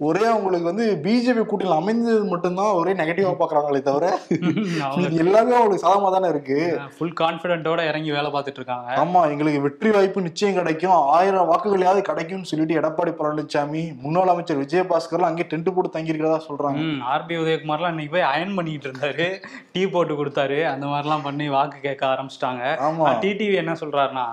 ஒரே 0.00 0.22
அவங்களுக்கு 0.24 0.66
வந்து 0.70 0.84
பிஜேபி 1.02 1.42
கூட்டணியில் 1.48 1.76
அமைந்தது 1.80 2.22
மட்டும்தான் 2.30 2.70
ஒரே 2.78 2.92
நெகட்டிவா 3.00 3.32
பாக்குறாங்களே 3.40 3.80
தவிர 3.88 4.06
எல்லாமே 5.22 5.52
அவங்களுக்கு 5.56 5.84
சாதமா 5.84 6.08
தானே 6.14 6.28
இருக்கு. 6.28 6.56
ஃபுல் 6.94 7.14
கான்பிடென்ட்டோட 7.20 7.80
இறங்கி 7.90 8.10
வேலை 8.10 8.30
பார்த்துட்டு 8.32 8.60
இருக்காங்க. 8.60 8.88
ஆமா 9.02 9.20
எங்களுக்கு 9.32 9.60
வெற்றி 9.66 9.90
வாய்ப்பு 9.90 10.24
நிச்சயம் 10.26 10.56
கிடைக்கும். 10.58 10.96
ஆயிரம் 11.16 11.50
வாக்குகளையாவது 11.50 12.02
கிடைக்கும்னு 12.08 12.50
சொல்லிட்டு 12.52 12.78
எடப்பாடி 12.80 13.12
பழனிசாமி 13.20 13.82
முன்னாள் 14.04 14.32
அமைச்சர் 14.34 14.60
விஜயபாஸ்கர்லாம் 14.62 15.30
அங்கே 15.30 15.46
டென்ட் 15.52 15.70
போட்டு 15.76 15.94
தங்கி 15.96 16.12
இருக்கிறதா 16.12 16.40
சொல்றாங்க 16.48 16.82
ஆர்பி 17.14 17.36
உதயகுமார்லாம் 17.42 17.94
இன்னைக்கு 17.94 18.14
போய் 18.16 18.26
அயன் 18.32 18.56
பண்ணிட்டு 18.58 18.88
இருந்தாரு. 18.90 19.28
டீ 19.74 19.84
போட்டு 19.86 20.16
கொடுத்தாரு. 20.20 20.58
அந்த 20.72 20.86
மாதிரிலாம் 20.86 21.26
பண்ணி 21.28 21.48
வாக்கு 21.56 21.80
கேட்க 21.86 22.04
ஆரம்பிச்சிட்டாங்க. 22.12 22.64
ஆமா. 22.88 23.06
டிடிவி 23.24 23.56
என்ன 23.62 23.76
சொல்றாருன்னா. 23.82 24.26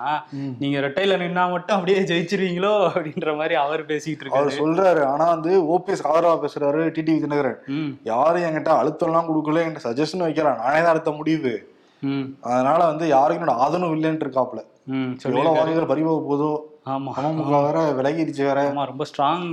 நீங்க 0.64 0.78
ரெட்டையில 0.86 1.20
நின்னா 1.24 1.46
மட்டும் 1.54 1.78
அப்படியே 1.78 2.00
ஜெயிச்சிருவீங்களோ? 2.12 2.74
அப்படின்ற 2.90 3.36
மாதிரி 3.36 3.56
அவர் 3.64 3.88
பேசிட்டு 3.92 4.24
இருக்காரு. 4.26 4.58
சொல்றாரு. 4.60 5.04
ஆனா 5.14 5.26
வந்து 5.36 5.49
ஓபிஎஸ் 5.70 6.06
ஆதரவா 6.06 6.34
பேசுறாரு 6.42 6.82
டிடிவி 6.88 7.18
தினகரன். 7.20 7.58
ம். 7.68 7.90
யாரும் 8.02 8.42
என்கிட்ட 8.42 8.72
அழுத்தம்லாம் 8.76 9.28
கொடுக்கல 9.28 9.62
என்கிட்ட 9.62 9.86
சஜஷன் 9.88 10.20
வைக்கிறான் 10.20 10.58
நானே 10.58 10.80
தான் 10.80 10.94
அடுத்த 10.94 11.10
முடிவு 11.10 11.52
அதனால 12.48 12.78
வந்து 12.86 13.06
யாருக்கும் 13.08 13.42
என்னோட 13.42 13.56
ஆதரவு 13.58 13.96
இல்லைன்னு 13.96 14.24
இருக்காப்ல 14.26 14.60
சொல்லியிருக்காரு. 14.86 15.54
வாக்குகள் 15.54 15.86
பறிபோக 15.86 16.20
போதோ? 16.30 16.50
ஆமா. 16.86 17.10
அமமுக 17.16 17.62
வேற 17.64 17.92
விலகிடுச்சு 17.92 18.42
வேற. 18.44 18.72
ஆமா 18.72 18.84
ரொம்ப 18.86 19.04
ஸ்ட்ராங் 19.04 19.44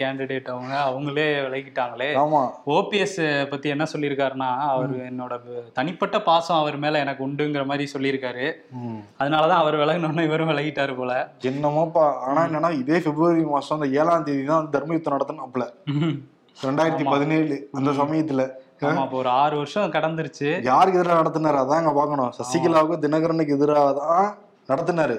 கேண்டிடேட் 0.00 0.48
அவங்க. 0.48 0.74
அவங்களே 0.88 1.26
விலகிட்டாங்களே. 1.46 2.08
ஆமா. 2.14 2.50
ஓபிஎஸ் 2.66 3.48
பத்தி 3.48 3.68
என்ன 3.68 3.84
சொல்லியிருக்காருன்னா 3.92 4.56
அவர் 4.56 5.14
என்னோட 5.14 5.40
தனிப்பட்ட 5.72 6.22
பாசம் 6.22 6.56
அவர் 6.56 6.76
மேல 6.76 6.98
எனக்கு 6.98 7.26
உண்டுங்கிற 7.26 7.64
மாதிரி 7.66 7.90
சொல்லியிருக்காரு. 7.92 8.52
அதனாலதான் 9.18 9.62
அவர் 9.62 9.74
விலகினோன்னு 9.74 10.24
இவரும் 10.24 10.48
விலகிட்டாரு 10.48 10.96
போல. 10.96 11.32
என்னமோப்பா. 11.40 12.12
ஆனா 12.14 12.42
என்னன்னா 12.44 12.78
இதே 12.78 12.98
பிப்ரவரி 12.98 13.44
மாசம் 13.44 13.80
அந்த 13.80 14.00
ஏழாம் 14.00 14.24
தேதி 14.24 14.44
தான் 14.44 14.70
தர்ம 14.70 14.92
யுத்தம் 14.92 15.18
நடத்தணும் 15.18 15.72
ம். 15.86 16.20
ரெண்டாயிரத்தி 16.64 17.04
பதினேழு 17.04 17.68
அந்த 17.72 17.90
சமயத்துல. 17.90 18.50
ஒரு 19.10 19.28
ஆறு 19.28 19.56
வருஷம் 19.56 19.92
கடந்துருச்சு. 19.92 20.62
யாருக்கு 20.62 20.98
எதிராக 20.98 21.22
நடத்தினாரு? 21.22 21.58
அதான் 21.64 21.94
பாக்கணும் 21.94 22.32
சசிகலாவுக்கும் 22.38 23.02
தினகரனுக்கு 23.04 23.48
எதிராக 23.48 23.92
தான் 23.92 24.36
நடத்தினாரு. 24.68 25.16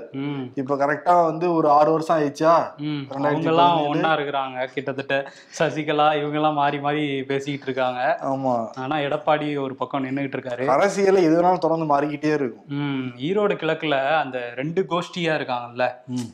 இப்ப 0.55 0.75
கரெக்டா 0.75 1.25
வந்து 1.25 1.53
ஒரு 1.53 1.69
ஆறு 1.69 1.91
வருஷம் 1.91 2.19
ஆயிடுச்சா? 2.19 2.53
ம். 2.77 3.01
ரெண்டாயிரத்தி 3.09 3.13
அவங்க 3.13 3.49
எல்லாம் 3.49 3.73
பதினேழு. 3.73 3.89
ஒண்ணா 3.89 4.11
இருக்கிறாங்க. 4.17 4.65
கிட்டத்தட்ட 4.65 5.31
சசிகலா 5.59 6.07
இவங்க 6.19 6.35
எல்லாம் 6.35 6.53
மாறி 6.53 6.79
மாறி 6.79 7.23
பேசிக்கிட்டு 7.23 7.63
இருக்காங்க. 7.63 8.17
ஆமா. 8.21 8.67
ஆனா 8.75 8.95
எடப்பாடி 8.97 9.61
ஒரு 9.61 9.75
பக்கம் 9.75 10.05
நின்னுகிட்டு 10.05 10.37
இருக்காரு. 10.37 10.65
அரசியல 10.75 11.21
எது 11.27 11.41
வேணாலும் 11.41 11.63
தொடர்ந்து 11.65 11.87
மாறிக்கிட்டே 11.91 12.33
இருக்கும். 12.33 12.65
ஈரோடு 13.17 13.55
கிழக்குல 13.61 14.17
அந்த 14.23 14.53
ரெண்டு 14.55 14.85
கோஷ்டியா 14.89 15.33
இருக்காங்கல்ல. 15.37 15.87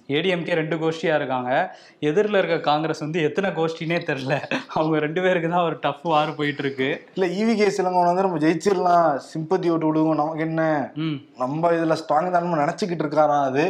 ஏடிஎம்கே 0.08 0.54
ரெண்டு 0.62 0.76
கோஷ்டியா 0.76 1.16
இருக்காங்க. 1.16 1.52
எதிரில் 2.00 2.36
இருக்க 2.36 2.60
காங்கிரஸ் 2.60 3.00
வந்து 3.00 3.22
எத்தனை 3.22 3.50
கோஷ்டினே 3.50 4.00
தெரியல. 4.10 4.38
அவங்க 4.74 5.00
ரெண்டு 5.00 5.22
பேருக்கு 5.22 5.50
தான் 5.50 5.66
ஒரு 5.66 5.78
டஃப் 5.82 6.04
வார் 6.04 6.36
போயிட்டு 6.36 6.64
இருக்கு. 6.64 6.90
இல்ல 7.16 7.28
இவி 7.42 7.56
கே 7.56 7.68
சிலங்கோன் 7.78 8.10
வந்து 8.10 8.22
நம்ம 8.22 8.38
ஜெயிச்சிடலாம். 8.38 9.20
சிம்பத்தி 9.32 9.70
ஓட்டு 9.70 9.88
விடுவோம். 9.88 10.16
நமக்கு 10.16 10.40
என்ன? 10.40 10.92
நம்ம 11.38 11.72
இதுல 11.72 11.96
ஸ்ட்ராங் 12.02 12.30
தான் 12.30 12.52
நினைச்சுக்கிட்டு 12.54 13.00
இருக்காராம் 13.04 13.48
அது. 13.50 13.66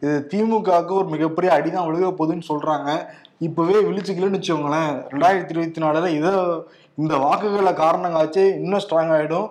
இது 0.00 0.14
திமுகவுக்கு 0.32 0.94
ஒரு 1.00 1.08
மிகப்பெரிய 1.14 1.50
அடிதான் 1.56 1.88
விழுக 1.88 2.10
போகுதுன்னு 2.18 2.48
சொல்றாங்க. 2.52 2.90
இப்பவே 3.38 3.78
விழிச்சுக்கலன்னு 3.88 4.38
வச்சுக்கோங்களேன். 4.38 4.92
ரெண்டாயிரத்தி 5.12 5.54
இருபத்தி 5.54 5.82
நாலுல 5.82 6.08
இதை 6.18 6.32
இந்த 7.02 7.14
வாக்குகளை 7.24 7.72
காரணங்காச்சு 7.84 8.44
இன்னும் 8.60 8.84
ஸ்ட்ராங் 8.84 9.14
ஆயிடும். 9.16 9.48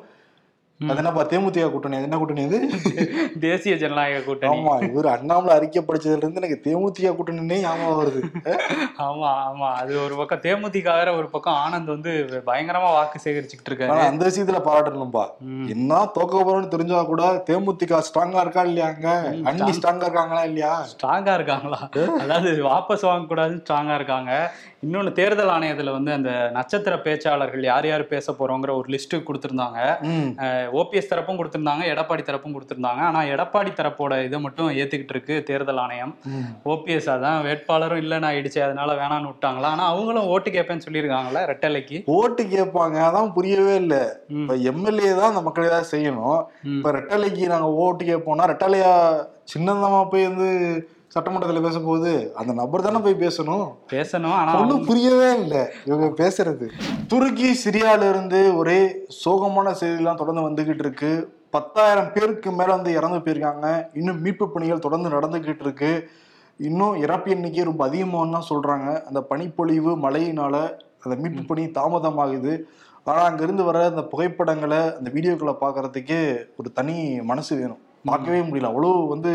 அது 0.79 0.99
என்னப்பா 0.99 1.21
தேமுதிக 1.23 1.67
கூட்டணி 1.71 1.97
என்ன 1.99 2.17
கூட்டணி 2.17 2.41
அது 2.45 2.57
தேசிய 3.43 3.73
ஜனநாயக 3.75 4.23
கூட்டணி. 4.23 4.49
ஆமா 4.53 4.73
இவர் 4.87 5.07
அண்ணாமலை 5.07 5.53
அறிக்கை 5.55 5.81
படிச்சதுல 5.81 6.19
இருந்து 6.19 6.41
எனக்கு 6.41 6.57
தேமுதிக 6.65 7.13
கூட்டணினே 7.15 7.57
ஞாபகம் 7.61 7.99
வருது. 7.99 8.21
ஆமா 9.05 9.29
ஆமா. 9.45 9.69
அது 9.75 9.93
ஒரு 10.01 10.15
பக்கம் 10.15 10.43
தேமுதிக 10.43 10.95
வேற 10.97 11.11
ஒரு 11.15 11.29
பக்கம் 11.29 11.59
ஆனந்த் 11.61 11.93
வந்து 11.93 12.11
பயங்கரமா 12.47 12.89
வாக்கு 12.91 13.23
சேகரிச்சுக்கிட்டு 13.25 13.71
இருக்காரு. 13.71 13.97
அந்த 14.07 14.23
விஷயத்துல 14.29 14.61
பாராட்டணும்பா. 14.67 15.25
என்ன 15.69 16.01
தோக்க 16.17 16.35
போறோம்னு 16.41 16.73
தெரிஞ்சா 16.75 17.01
கூட 17.05 17.21
தேமுதிக 17.49 18.01
ஸ்ட்ராங்கா 18.09 18.41
இருக்கா 18.41 18.63
இல்லையாங்க 18.65 19.07
அண்ணி 19.49 19.71
ஸ்ட்ராங்கா 19.71 20.07
இருக்காங்களா 20.07 20.43
இல்லையா? 20.43 20.73
ஸ்ட்ராங்கா 20.93 21.33
இருக்காங்களா? 21.33 21.81
அதாவது 22.21 22.51
வாபஸ் 22.67 23.07
வாங்க 23.09 23.27
கூடாதுன்னு 23.31 23.63
ஸ்ட்ராங்கா 23.63 23.95
இருக்காங்க. 23.95 24.31
இன்னொன்னு 24.83 25.11
தேர்தல் 25.13 25.51
ஆணையத்துல 25.51 25.91
வந்து 25.91 26.11
அந்த 26.13 26.31
நட்சத்திர 26.53 26.95
பேச்சாளர்கள் 27.05 27.63
யார் 27.63 27.87
யார் 27.87 28.03
பேச 28.07 28.33
போறோங்கிற 28.33 28.71
ஒரு 28.75 28.87
லிஸ்ட் 28.89 29.15
கொடுத்திருந்தாங்க. 29.27 29.79
ஓபிஎஸ் 30.79 31.09
தரப்பும் 31.11 31.39
கொடுத்திருந்தாங்க 31.39 31.83
எடப்பாடி 31.93 32.23
தரப்பும் 32.23 32.55
கொடுத்திருந்தாங்க 32.55 33.01
ஆனா 33.07 33.19
எடப்பாடி 33.33 33.71
தரப்போட 33.73 34.13
இதை 34.25 34.39
மட்டும் 34.39 34.69
ஏத்துக்கிட்டு 34.79 35.13
இருக்கு 35.15 35.35
தேர்தல் 35.49 35.81
ஆணையம். 35.83 36.13
ஓபிஎஸ் 36.65 37.09
அதான் 37.13 37.43
வேட்பாளரும் 37.47 38.01
இல்லைன்னு 38.03 38.29
ஆயிடுச்சு 38.29 38.59
அதனால 38.65 38.95
வேணான்னு 39.01 39.31
விட்டாங்களா 39.31 39.71
ஆனா 39.75 39.85
அவங்களும் 39.91 40.29
ஓட்டு 40.33 40.49
கேட்பேன்னு 40.55 40.85
சொல்லியிருக்காங்கல்ல 40.87 41.43
ரெட்டலைக்கு 41.51 41.99
ஓட்டு 42.17 42.43
கேட்பாங்க 42.55 42.97
அதான் 43.07 43.33
புரியவே 43.37 43.75
இல்ல. 43.83 43.95
இப்ப 44.39 44.55
எம்எல்ஏ 44.71 45.13
தான் 45.13 45.31
அந்த 45.31 45.43
மக்கள் 45.47 45.69
ஏதாவது 45.69 45.91
செய்யணும். 45.93 46.39
இப்ப 46.75 46.91
ரெட்டலைக்கு 46.91 47.53
நாங்க 47.53 47.69
ஓட்டு 47.83 48.03
கேட்போம்னா 48.05 48.51
ரெட்டலையா 48.53 48.91
சின்னந்தமா 49.53 50.01
போய் 50.11 50.29
வந்து 50.29 50.49
சட்டமன்றத்துல 51.15 51.61
பேச 51.61 51.79
போகுது 51.79 52.31
அந்த 52.35 52.53
நபர் 52.53 52.81
தானே 52.81 52.97
போய் 52.97 53.13
பேசணும்? 53.13 53.67
பேசணும் 53.91 54.33
ஆனா 54.37 54.59
ஒன்றும் 54.61 54.85
புரியவே 54.85 55.39
இல்லை. 55.41 55.61
இவங்க 55.85 56.07
பேசுறது. 56.21 56.65
துருக்கி 57.07 57.49
சிரியால 57.63 58.09
இருந்து 58.09 58.57
ஒரே 58.57 59.05
சோகமான 59.25 59.73
செய்திலாம் 59.81 60.15
தொடர்ந்து 60.15 60.43
வந்துகிட்டு 60.47 60.83
இருக்கு. 60.85 61.11
பத்தாயிரம் 61.49 62.11
பேருக்கு 62.13 62.51
மேல 62.51 62.71
வந்து 62.71 62.93
இறந்து 62.93 63.17
போயிருக்காங்க. 63.17 63.67
இன்னும் 63.93 64.21
மீட்பு 64.21 64.49
பணிகள் 64.49 64.79
தொடர்ந்து 64.79 65.09
நடந்துகிட்டு 65.09 65.65
இருக்கு. 65.67 66.09
இன்னும் 66.57 66.95
இறப்பு 66.95 67.31
எண்ணிக்கை 67.31 67.63
ரொம்ப 67.63 67.89
அதிகமான்னு 67.89 68.35
தான் 68.37 68.49
சொல்றாங்க. 68.49 69.03
அந்த 69.03 69.21
பனிப்பொழிவு 69.21 69.93
மழையினால 69.97 70.55
அந்த 71.03 71.15
மீட்பு 71.21 71.43
பணி 71.43 71.65
தாமதமாகுது. 71.65 72.61
ஆனா 73.03 73.21
அங்கிருந்து 73.21 73.63
வர 73.63 73.85
அந்த 73.85 74.03
புகைப்படங்களை 74.03 74.81
அந்த 74.97 75.11
வீடியோக்களை 75.13 75.55
பார்க்கறதுக்கே 75.61 76.21
ஒரு 76.57 76.71
தனி 76.71 76.97
மனசு 77.21 77.55
வேணும். 77.55 77.81
பார்க்கவே 78.03 78.41
முடியல. 78.41 78.71
அவ்வளோ 78.73 79.07
வந்து 79.07 79.33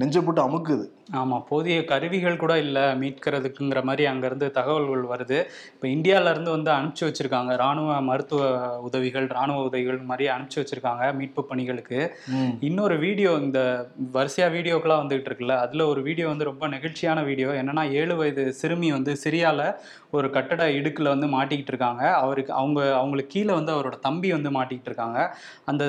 நெஞ்சை 0.00 0.20
போட்டு 0.22 0.42
அமுக்குது. 0.42 0.84
ஆமா 1.10 1.36
போதிய 1.48 1.76
கருவிகள் 1.84 2.40
கூட 2.42 2.54
இல்லை 2.58 2.82
மீட்கிறதுக்குங்கிற 3.00 3.80
மாதிரி 3.82 4.04
அங்கேருந்து 4.10 4.46
தகவல்கள் 4.58 5.04
வருது. 5.12 5.38
இப்போ 5.74 5.86
இந்தியாவிலேருந்து 5.88 6.50
வந்து 6.54 6.70
அனுப்பிச்சி 6.70 7.04
வச்சிருக்காங்க. 7.06 7.52
ராணுவ 7.62 7.96
மருத்துவ 8.08 8.42
உதவிகள் 8.88 9.26
ராணுவ 9.36 9.64
உதவிகள் 9.68 9.98
மாதிரி 10.10 10.26
அனுப்பிச்சி 10.34 10.60
வச்சிருக்காங்க 10.60 11.06
மீட்பு 11.20 11.42
பணிகளுக்கு. 11.50 12.00
இன்னொரு 12.68 12.96
வீடியோ 13.04 13.32
இந்த 13.44 13.60
வரிசையா 14.16 14.48
வீடியோக்கெல்லாம் 14.56 15.02
வந்துகிட்டு 15.04 15.30
இருக்குல்ல 15.30 15.56
அதுல 15.64 15.86
ஒரு 15.92 16.02
வீடியோ 16.08 16.28
வந்து 16.32 16.48
ரொம்ப 16.50 16.68
நெகிழ்ச்சியான 16.74 17.24
வீடியோ. 17.30 17.50
என்னன்னா 17.62 17.84
ஏழு 18.00 18.16
வயது 18.20 18.44
சிறுமி 18.60 18.90
வந்து 18.98 19.14
சிரியால 19.24 19.58
ஒரு 20.18 20.28
கட்டட 20.36 20.62
இடுக்குல 20.78 21.08
வந்து 21.14 21.26
மாட்டிக்கிட்டு 21.34 21.72
இருக்காங்க. 21.72 22.04
அவருக்கு 22.22 22.52
அவங்க 22.60 22.80
அவங்களுக்கு 23.00 23.34
கீழே 23.34 23.52
வந்து 23.58 23.72
அவரோட 23.76 23.96
தம்பி 24.06 24.28
வந்து 24.36 24.50
மாட்டிக்கிட்டு 24.56 24.90
இருக்காங்க. 24.92 25.18
அந்த 25.70 25.84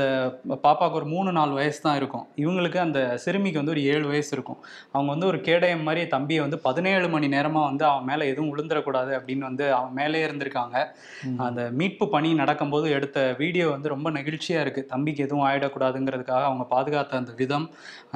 பாப்பாவுக்கு 0.66 1.00
ஒரு 1.02 1.08
மூணு 1.14 1.30
நாலு 1.40 1.54
வயசு 1.60 1.80
தான் 1.88 1.98
இருக்கும். 2.02 2.28
இவங்களுக்கு 2.44 2.80
அந்த 2.88 3.00
சிறுமிக்கு 3.24 3.62
வந்து 3.62 3.76
ஒரு 3.76 3.84
ஏழு 3.94 4.06
வயசு 4.12 4.32
இருக்கும். 4.38 4.60
அவங்க 4.94 5.11
வந்து 5.14 5.28
ஒரு 5.32 5.40
கேடயம் 5.48 5.86
மாதிரி 5.88 6.02
தம்பியை 6.14 6.42
வந்து 6.46 6.60
பதினேழு 6.68 7.08
மணி 7.14 7.28
நேரமா 7.36 7.62
வந்து 7.70 7.86
அவன் 7.90 8.08
மேல 8.10 8.28
எதுவும் 8.32 8.52
விழுந்துடக்கூடாது 8.52 9.12
அப்படின்னு 9.20 9.46
வந்து 9.50 9.66
அவன் 9.78 9.96
மேலே 10.00 10.20
இருந்திருக்காங்க. 10.28 10.78
அந்த 11.46 11.62
மீட்பு 11.80 12.06
பணி 12.16 12.30
நடக்கும்போது 12.42 12.88
எடுத்த 12.98 13.20
வீடியோ 13.42 13.68
வந்து 13.76 13.94
ரொம்ப 13.96 14.08
நெகிழ்ச்சியா 14.18 14.60
இருக்கு. 14.66 14.84
தம்பிக்கு 14.94 15.26
எதுவும் 15.28 15.46
ஆயிடக்கூடாதுங்கிறதுக்காக 15.50 16.46
அவங்க 16.50 16.66
பாதுகாத்த 16.76 17.20
அந்த 17.22 17.34
விதம் 17.42 17.68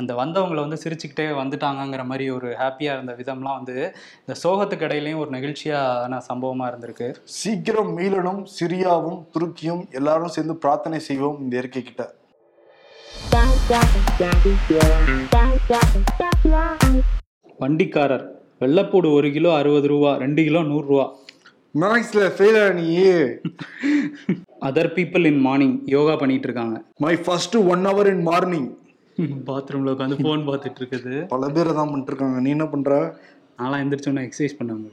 அந்த 0.01 0.11
வந்தவங்களை 0.21 0.61
வந்து 0.65 0.81
சிரிச்சுக்கிட்டே 0.83 1.27
வந்துட்டாங்கங்கிற 1.41 2.05
மாதிரி 2.11 2.27
ஒரு 2.37 2.49
ஹாப்பியா 2.61 2.93
இருந்த 2.97 3.15
விதம்லாம் 3.21 3.59
வந்து 3.59 3.77
இந்த 4.23 4.35
சோகத்துக்கு 4.43 4.87
இடையிலையும் 4.87 5.23
ஒரு 5.23 5.31
நெகிழ்ச்சியான 5.37 6.21
சம்பவமா 6.29 6.67
இருந்திருக்கு. 6.71 7.07
சீக்கிரம் 7.39 7.91
மீளனும் 7.97 8.41
சிரியாவும் 8.57 9.19
துருக்கியும் 9.35 9.83
எல்லாரும் 9.99 10.33
சேர்ந்து 10.35 10.55
பிரார்த்தனை 10.65 10.99
செய்வோம் 11.09 11.39
இந்த 11.43 11.53
இயற்கை 11.59 11.83
கிட்ட. 11.83 12.03
வண்டிக்காரர் 17.63 18.25
வெள்ளப்பூடு 18.61 19.07
ஒரு 19.17 19.29
கிலோ 19.35 19.49
அறுபது 19.59 19.87
ரூபா 19.93 20.11
ரெண்டு 20.23 20.41
கிலோ 20.47 20.61
நூறுரூவா 20.71 21.05
மேக்ஸ்ல 21.81 22.25
ஃபெயில் 22.35 22.59
நீ 22.77 22.85
other 24.67 24.91
people 24.97 25.25
in 25.31 25.41
morning 25.47 25.75
yoga 25.95 26.13
பண்ணிட்டு 26.21 26.47
இருக்காங்க. 26.47 26.75
My 27.03 27.13
first 27.25 27.57
one 27.73 27.83
hour 27.89 28.09
in 28.13 28.23
morning 28.29 28.69
பாத்ரூம்ல 29.49 29.93
உட்காந்து 29.95 30.17
ஃபோன் 30.23 30.45
பார்த்துட்டு 30.49 30.79
இருக்குது. 30.81 31.13
பல 31.33 31.49
பேர் 31.55 31.77
தான் 31.79 31.89
பண்ணிட்டு 31.91 32.11
இருக்காங்க. 32.13 32.37
நீ 32.45 32.49
என்ன 32.55 32.67
பண்ற? 32.73 32.93
நான்லாம் 33.59 33.83
எந்திரிச்சோன்னே 33.83 34.23
எக்ஸசைஸ் 34.27 34.57
பண்ணாங்க 34.59 34.87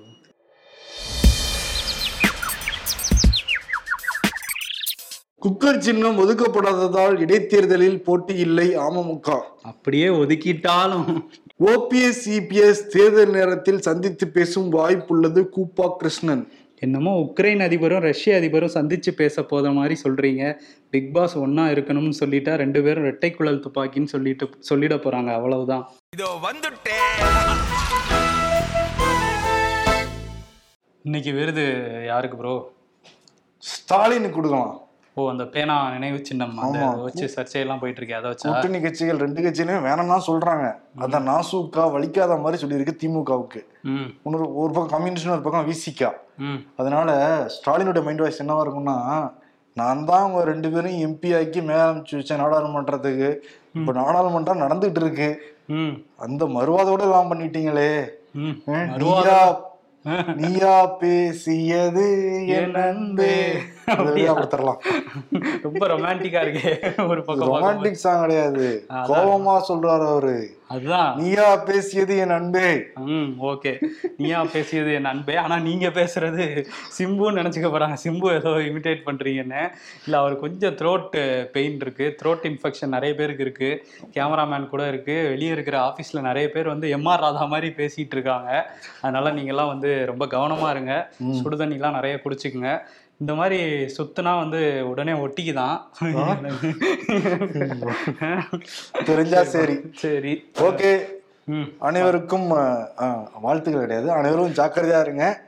குக்கர் 5.44 5.78
சின்னம் 5.84 6.18
ஒதுக்கப்படாததால் 6.22 7.14
இடைத்தேர்தலில் 7.24 7.96
போட்டி 8.06 8.34
இல்லை 8.44 8.66
அமமுக. 8.84 9.28
அப்படியே 9.70 10.08
ஒதுக்கிட்டாலும். 10.18 11.08
ஓபிஎஸ் 11.70 12.20
சிபிஎஸ் 12.24 12.82
தேர்தல் 12.92 13.32
நேரத்தில் 13.36 13.80
சந்தித்து 13.86 14.26
பேசும் 14.36 14.68
வாய்ப்புள்ளது 14.76 15.42
கூப்பா 15.56 15.86
கிருஷ்ணன். 16.00 16.44
என்னமோ 16.86 17.14
உக்ரைன் 17.24 17.64
அதிபரும் 17.66 18.04
ரஷ்ய 18.08 18.36
அதிபரும் 18.40 18.74
சந்திச்சு 18.76 19.12
பேச 19.22 19.44
போத 19.52 19.72
மாதிரி 19.78 19.96
சொல்றீங்க. 20.04 20.44
பிக் 20.94 21.10
பாஸ் 21.16 21.34
ஒண்ணா 21.44 21.64
இருக்கணும்னு 21.74 22.20
சொல்லிட்டா 22.20 22.54
ரெண்டு 22.62 22.82
பேரும் 22.86 23.08
ரெட்டை 23.10 23.30
குழல் 23.38 23.62
துப்பாக்கின்னு 23.66 24.12
சொல்லிட்டு 24.14 24.48
சொல்லிட 24.70 24.96
போறாங்க. 25.06 25.32
அவ்வளவுதான். 25.38 25.84
இதோ 26.18 26.30
வந்துட்டேன் 26.46 27.10
இன்னைக்கு 31.08 31.32
விருது 31.40 31.66
யாருக்கு 32.12 32.40
ப்ரோ 32.42 32.54
ஸ்டாலினுக்கு 33.62 34.38
கொடுக்கலாம். 34.38 34.72
ஓ 35.16 35.22
அந்த 35.30 35.44
பேனா 35.54 35.74
நினைவு 35.94 36.18
சின்னம். 36.28 36.52
வச்சு 37.06 37.24
சர்ச்சையெல்லாம் 37.34 37.80
போயிட்டு 37.80 38.00
இருக்கே 38.00 38.16
அதை 38.18 38.28
வச்சா? 38.30 38.46
கூட்டணி 38.48 38.78
கட்சிகள் 38.84 39.22
ரெண்டு 39.24 39.40
கட்சியிலுமே 39.44 39.80
வேணாம்னா 39.86 40.16
சொல்றாங்க. 40.28 40.66
அத 41.04 41.18
நாசூக்கா 41.30 41.82
வலிக்காத 41.94 42.38
மாதிரி 42.44 42.60
சொல்லியிருக்கு 42.62 42.94
திமுகவுக்கு. 43.02 43.60
இன்னொரு 44.24 44.46
ஒரு 44.62 44.70
பக்கம் 44.76 44.92
கம்யூனிஸ்ட் 44.94 45.34
ஒரு 45.36 45.44
பக்கம் 45.46 45.68
விசிகா. 45.70 46.10
அதனால 46.80 47.10
ஸ்டாலினுடைய 47.56 48.04
மைண்ட் 48.06 48.22
வாய்ஸ் 48.24 48.42
என்னவா 48.44 48.64
இருக்கும்னா 48.66 48.96
நான் 49.76 50.06
தான் 50.08 50.24
உங்க 50.28 50.40
ரெண்டு 50.52 50.68
பேரும் 50.72 50.96
எம்பி 51.06 51.28
ஆக்கி 51.36 51.60
மேல 51.68 51.84
அனுப்பிச்சு 51.90 52.18
வச்சேன் 52.18 52.42
நாடாளுமன்றத்துக்கு. 52.42 53.28
இப்ப 53.78 53.92
நாடாளுமன்றம் 54.00 54.64
நடந்துகிட்டு 54.64 55.02
இருக்கு 55.02 55.28
அந்த 56.24 56.42
மறுவாதோட 56.56 57.02
எல்லாம் 57.08 57.30
பண்ணிட்டீங்களே. 57.32 57.92
நீயா 59.02 59.38
நீயா 60.40 60.74
பேசியது 61.00 62.06
என் 62.56 62.78
அன்பே. 62.86 63.34
கொடுத்துடலாம் 63.86 64.76
ரொம்ப 65.62 65.86
ரொமான்டிக்கா 65.86 66.40
இருக்கே 66.42 67.08
ஒரு 67.08 67.24
பக்கம். 67.24 67.52
ரொமான்டிக் 67.52 67.90
சாங் 67.90 68.20
கிடையாது. 68.20 68.86
கோபமா 68.88 69.60
சொல்றாரு 69.68 70.06
அவரு. 70.06 70.60
அதுதான். 70.68 71.16
நீயா 71.16 71.56
பேசியது 71.56 72.16
என் 72.16 72.30
அன்பே. 72.30 72.84
ம் 72.94 73.32
ஓகே. 73.42 73.82
நீயா 74.16 74.44
பேசியது 74.44 74.92
என் 74.92 75.04
அன்பே. 75.04 75.36
ஆனா 75.36 75.58
நீங்க 75.58 75.88
பேசுறது 75.88 76.66
சிம்புன்னு 76.98 77.36
நினைச்சுக்க 77.38 77.68
போறாங்க. 77.68 77.96
சிம்பு 78.04 78.34
ஏதோ 78.34 78.48
இமிடேட் 78.48 79.02
பண்றீங்கன்னு. 79.06 79.70
இல்ல 80.04 80.18
அவர் 80.18 80.38
கொஞ்சம் 80.38 80.74
த்ரோட் 80.74 81.44
பெயின் 81.44 81.76
இருக்கு. 81.80 82.16
த்ரோட் 82.22 82.50
இன்ஃபெக்ஷன் 82.50 82.86
நிறைய 82.86 83.14
பேருக்கு 83.14 83.42
இருக்கு. 83.42 83.86
கேமராமேன் 84.14 84.68
கூட 84.68 84.88
இருக்கு. 84.88 85.26
வெளியே 85.28 85.50
இருக்கிற 85.50 85.78
ஆபீஸ்ல 85.78 86.20
நிறைய 86.20 86.50
பேர் 86.50 86.66
வந்து 86.66 86.96
எம்ஆர் 86.96 87.16
ராதா 87.16 87.44
மாதிரி 87.44 87.68
பேசிட்டு 87.76 88.10
இருக்காங்க. 88.10 88.70
அதனால 89.00 89.30
நீங்க 89.30 89.48
எல்லாம் 89.48 89.66
வந்து 89.66 90.06
ரொம்ப 90.06 90.26
கவனமா 90.26 90.70
இருங்க. 90.70 91.12
சுடுதண்ணிலாம் 91.24 91.92
நிறைய 91.92 92.20
குடிச்சுக்குங்க. 92.24 92.78
இந்த 93.22 93.34
மாதிரி 93.34 93.86
சுத்துனா 93.96 94.38
வந்து 94.38 94.88
உடனே 94.88 95.12
ஒட்டிக்குதான். 95.12 95.80
தெரிஞ்சா 99.04 99.44
சரி. 99.44 99.80
சரி. 99.94 100.50
ஓகே. 100.54 101.00
அனைவருக்கும் 101.78 102.48
வாழ்த்துக்கள் 103.40 103.80
கிடையாது. 103.80 104.12
அனைவரும் 104.12 104.50
ஜாக்கிரதையா 104.50 105.00
இருங்க. 105.00 105.44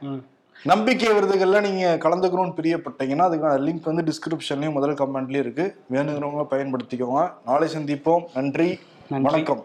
நம்பிக்கை 0.63 1.09
விருதுகள்ல 1.09 1.61
நீங்க 1.61 1.99
கலந்துக்கணும்னு 2.01 2.61
பிரியப்பட்டீங்கன்னா 2.61 2.99
அதுக்கான 2.99 3.43
லிங்க் 3.43 3.83
வந்து 3.83 3.93
டிஸ்கிரிப்ஷன்லயும் 3.93 4.73
முதல் 4.73 4.95
கமெண்ட்லயும் 4.95 5.39
இருக்கு. 5.39 5.77
வேணுங்கிறவங்க 5.93 6.47
பயன்படுத்திக்கோங்க. 6.51 7.31
நாளை 7.47 7.69
சந்திப்போம். 7.77 8.25
நன்றி. 8.35 8.79
வணக்கம். 9.09 9.65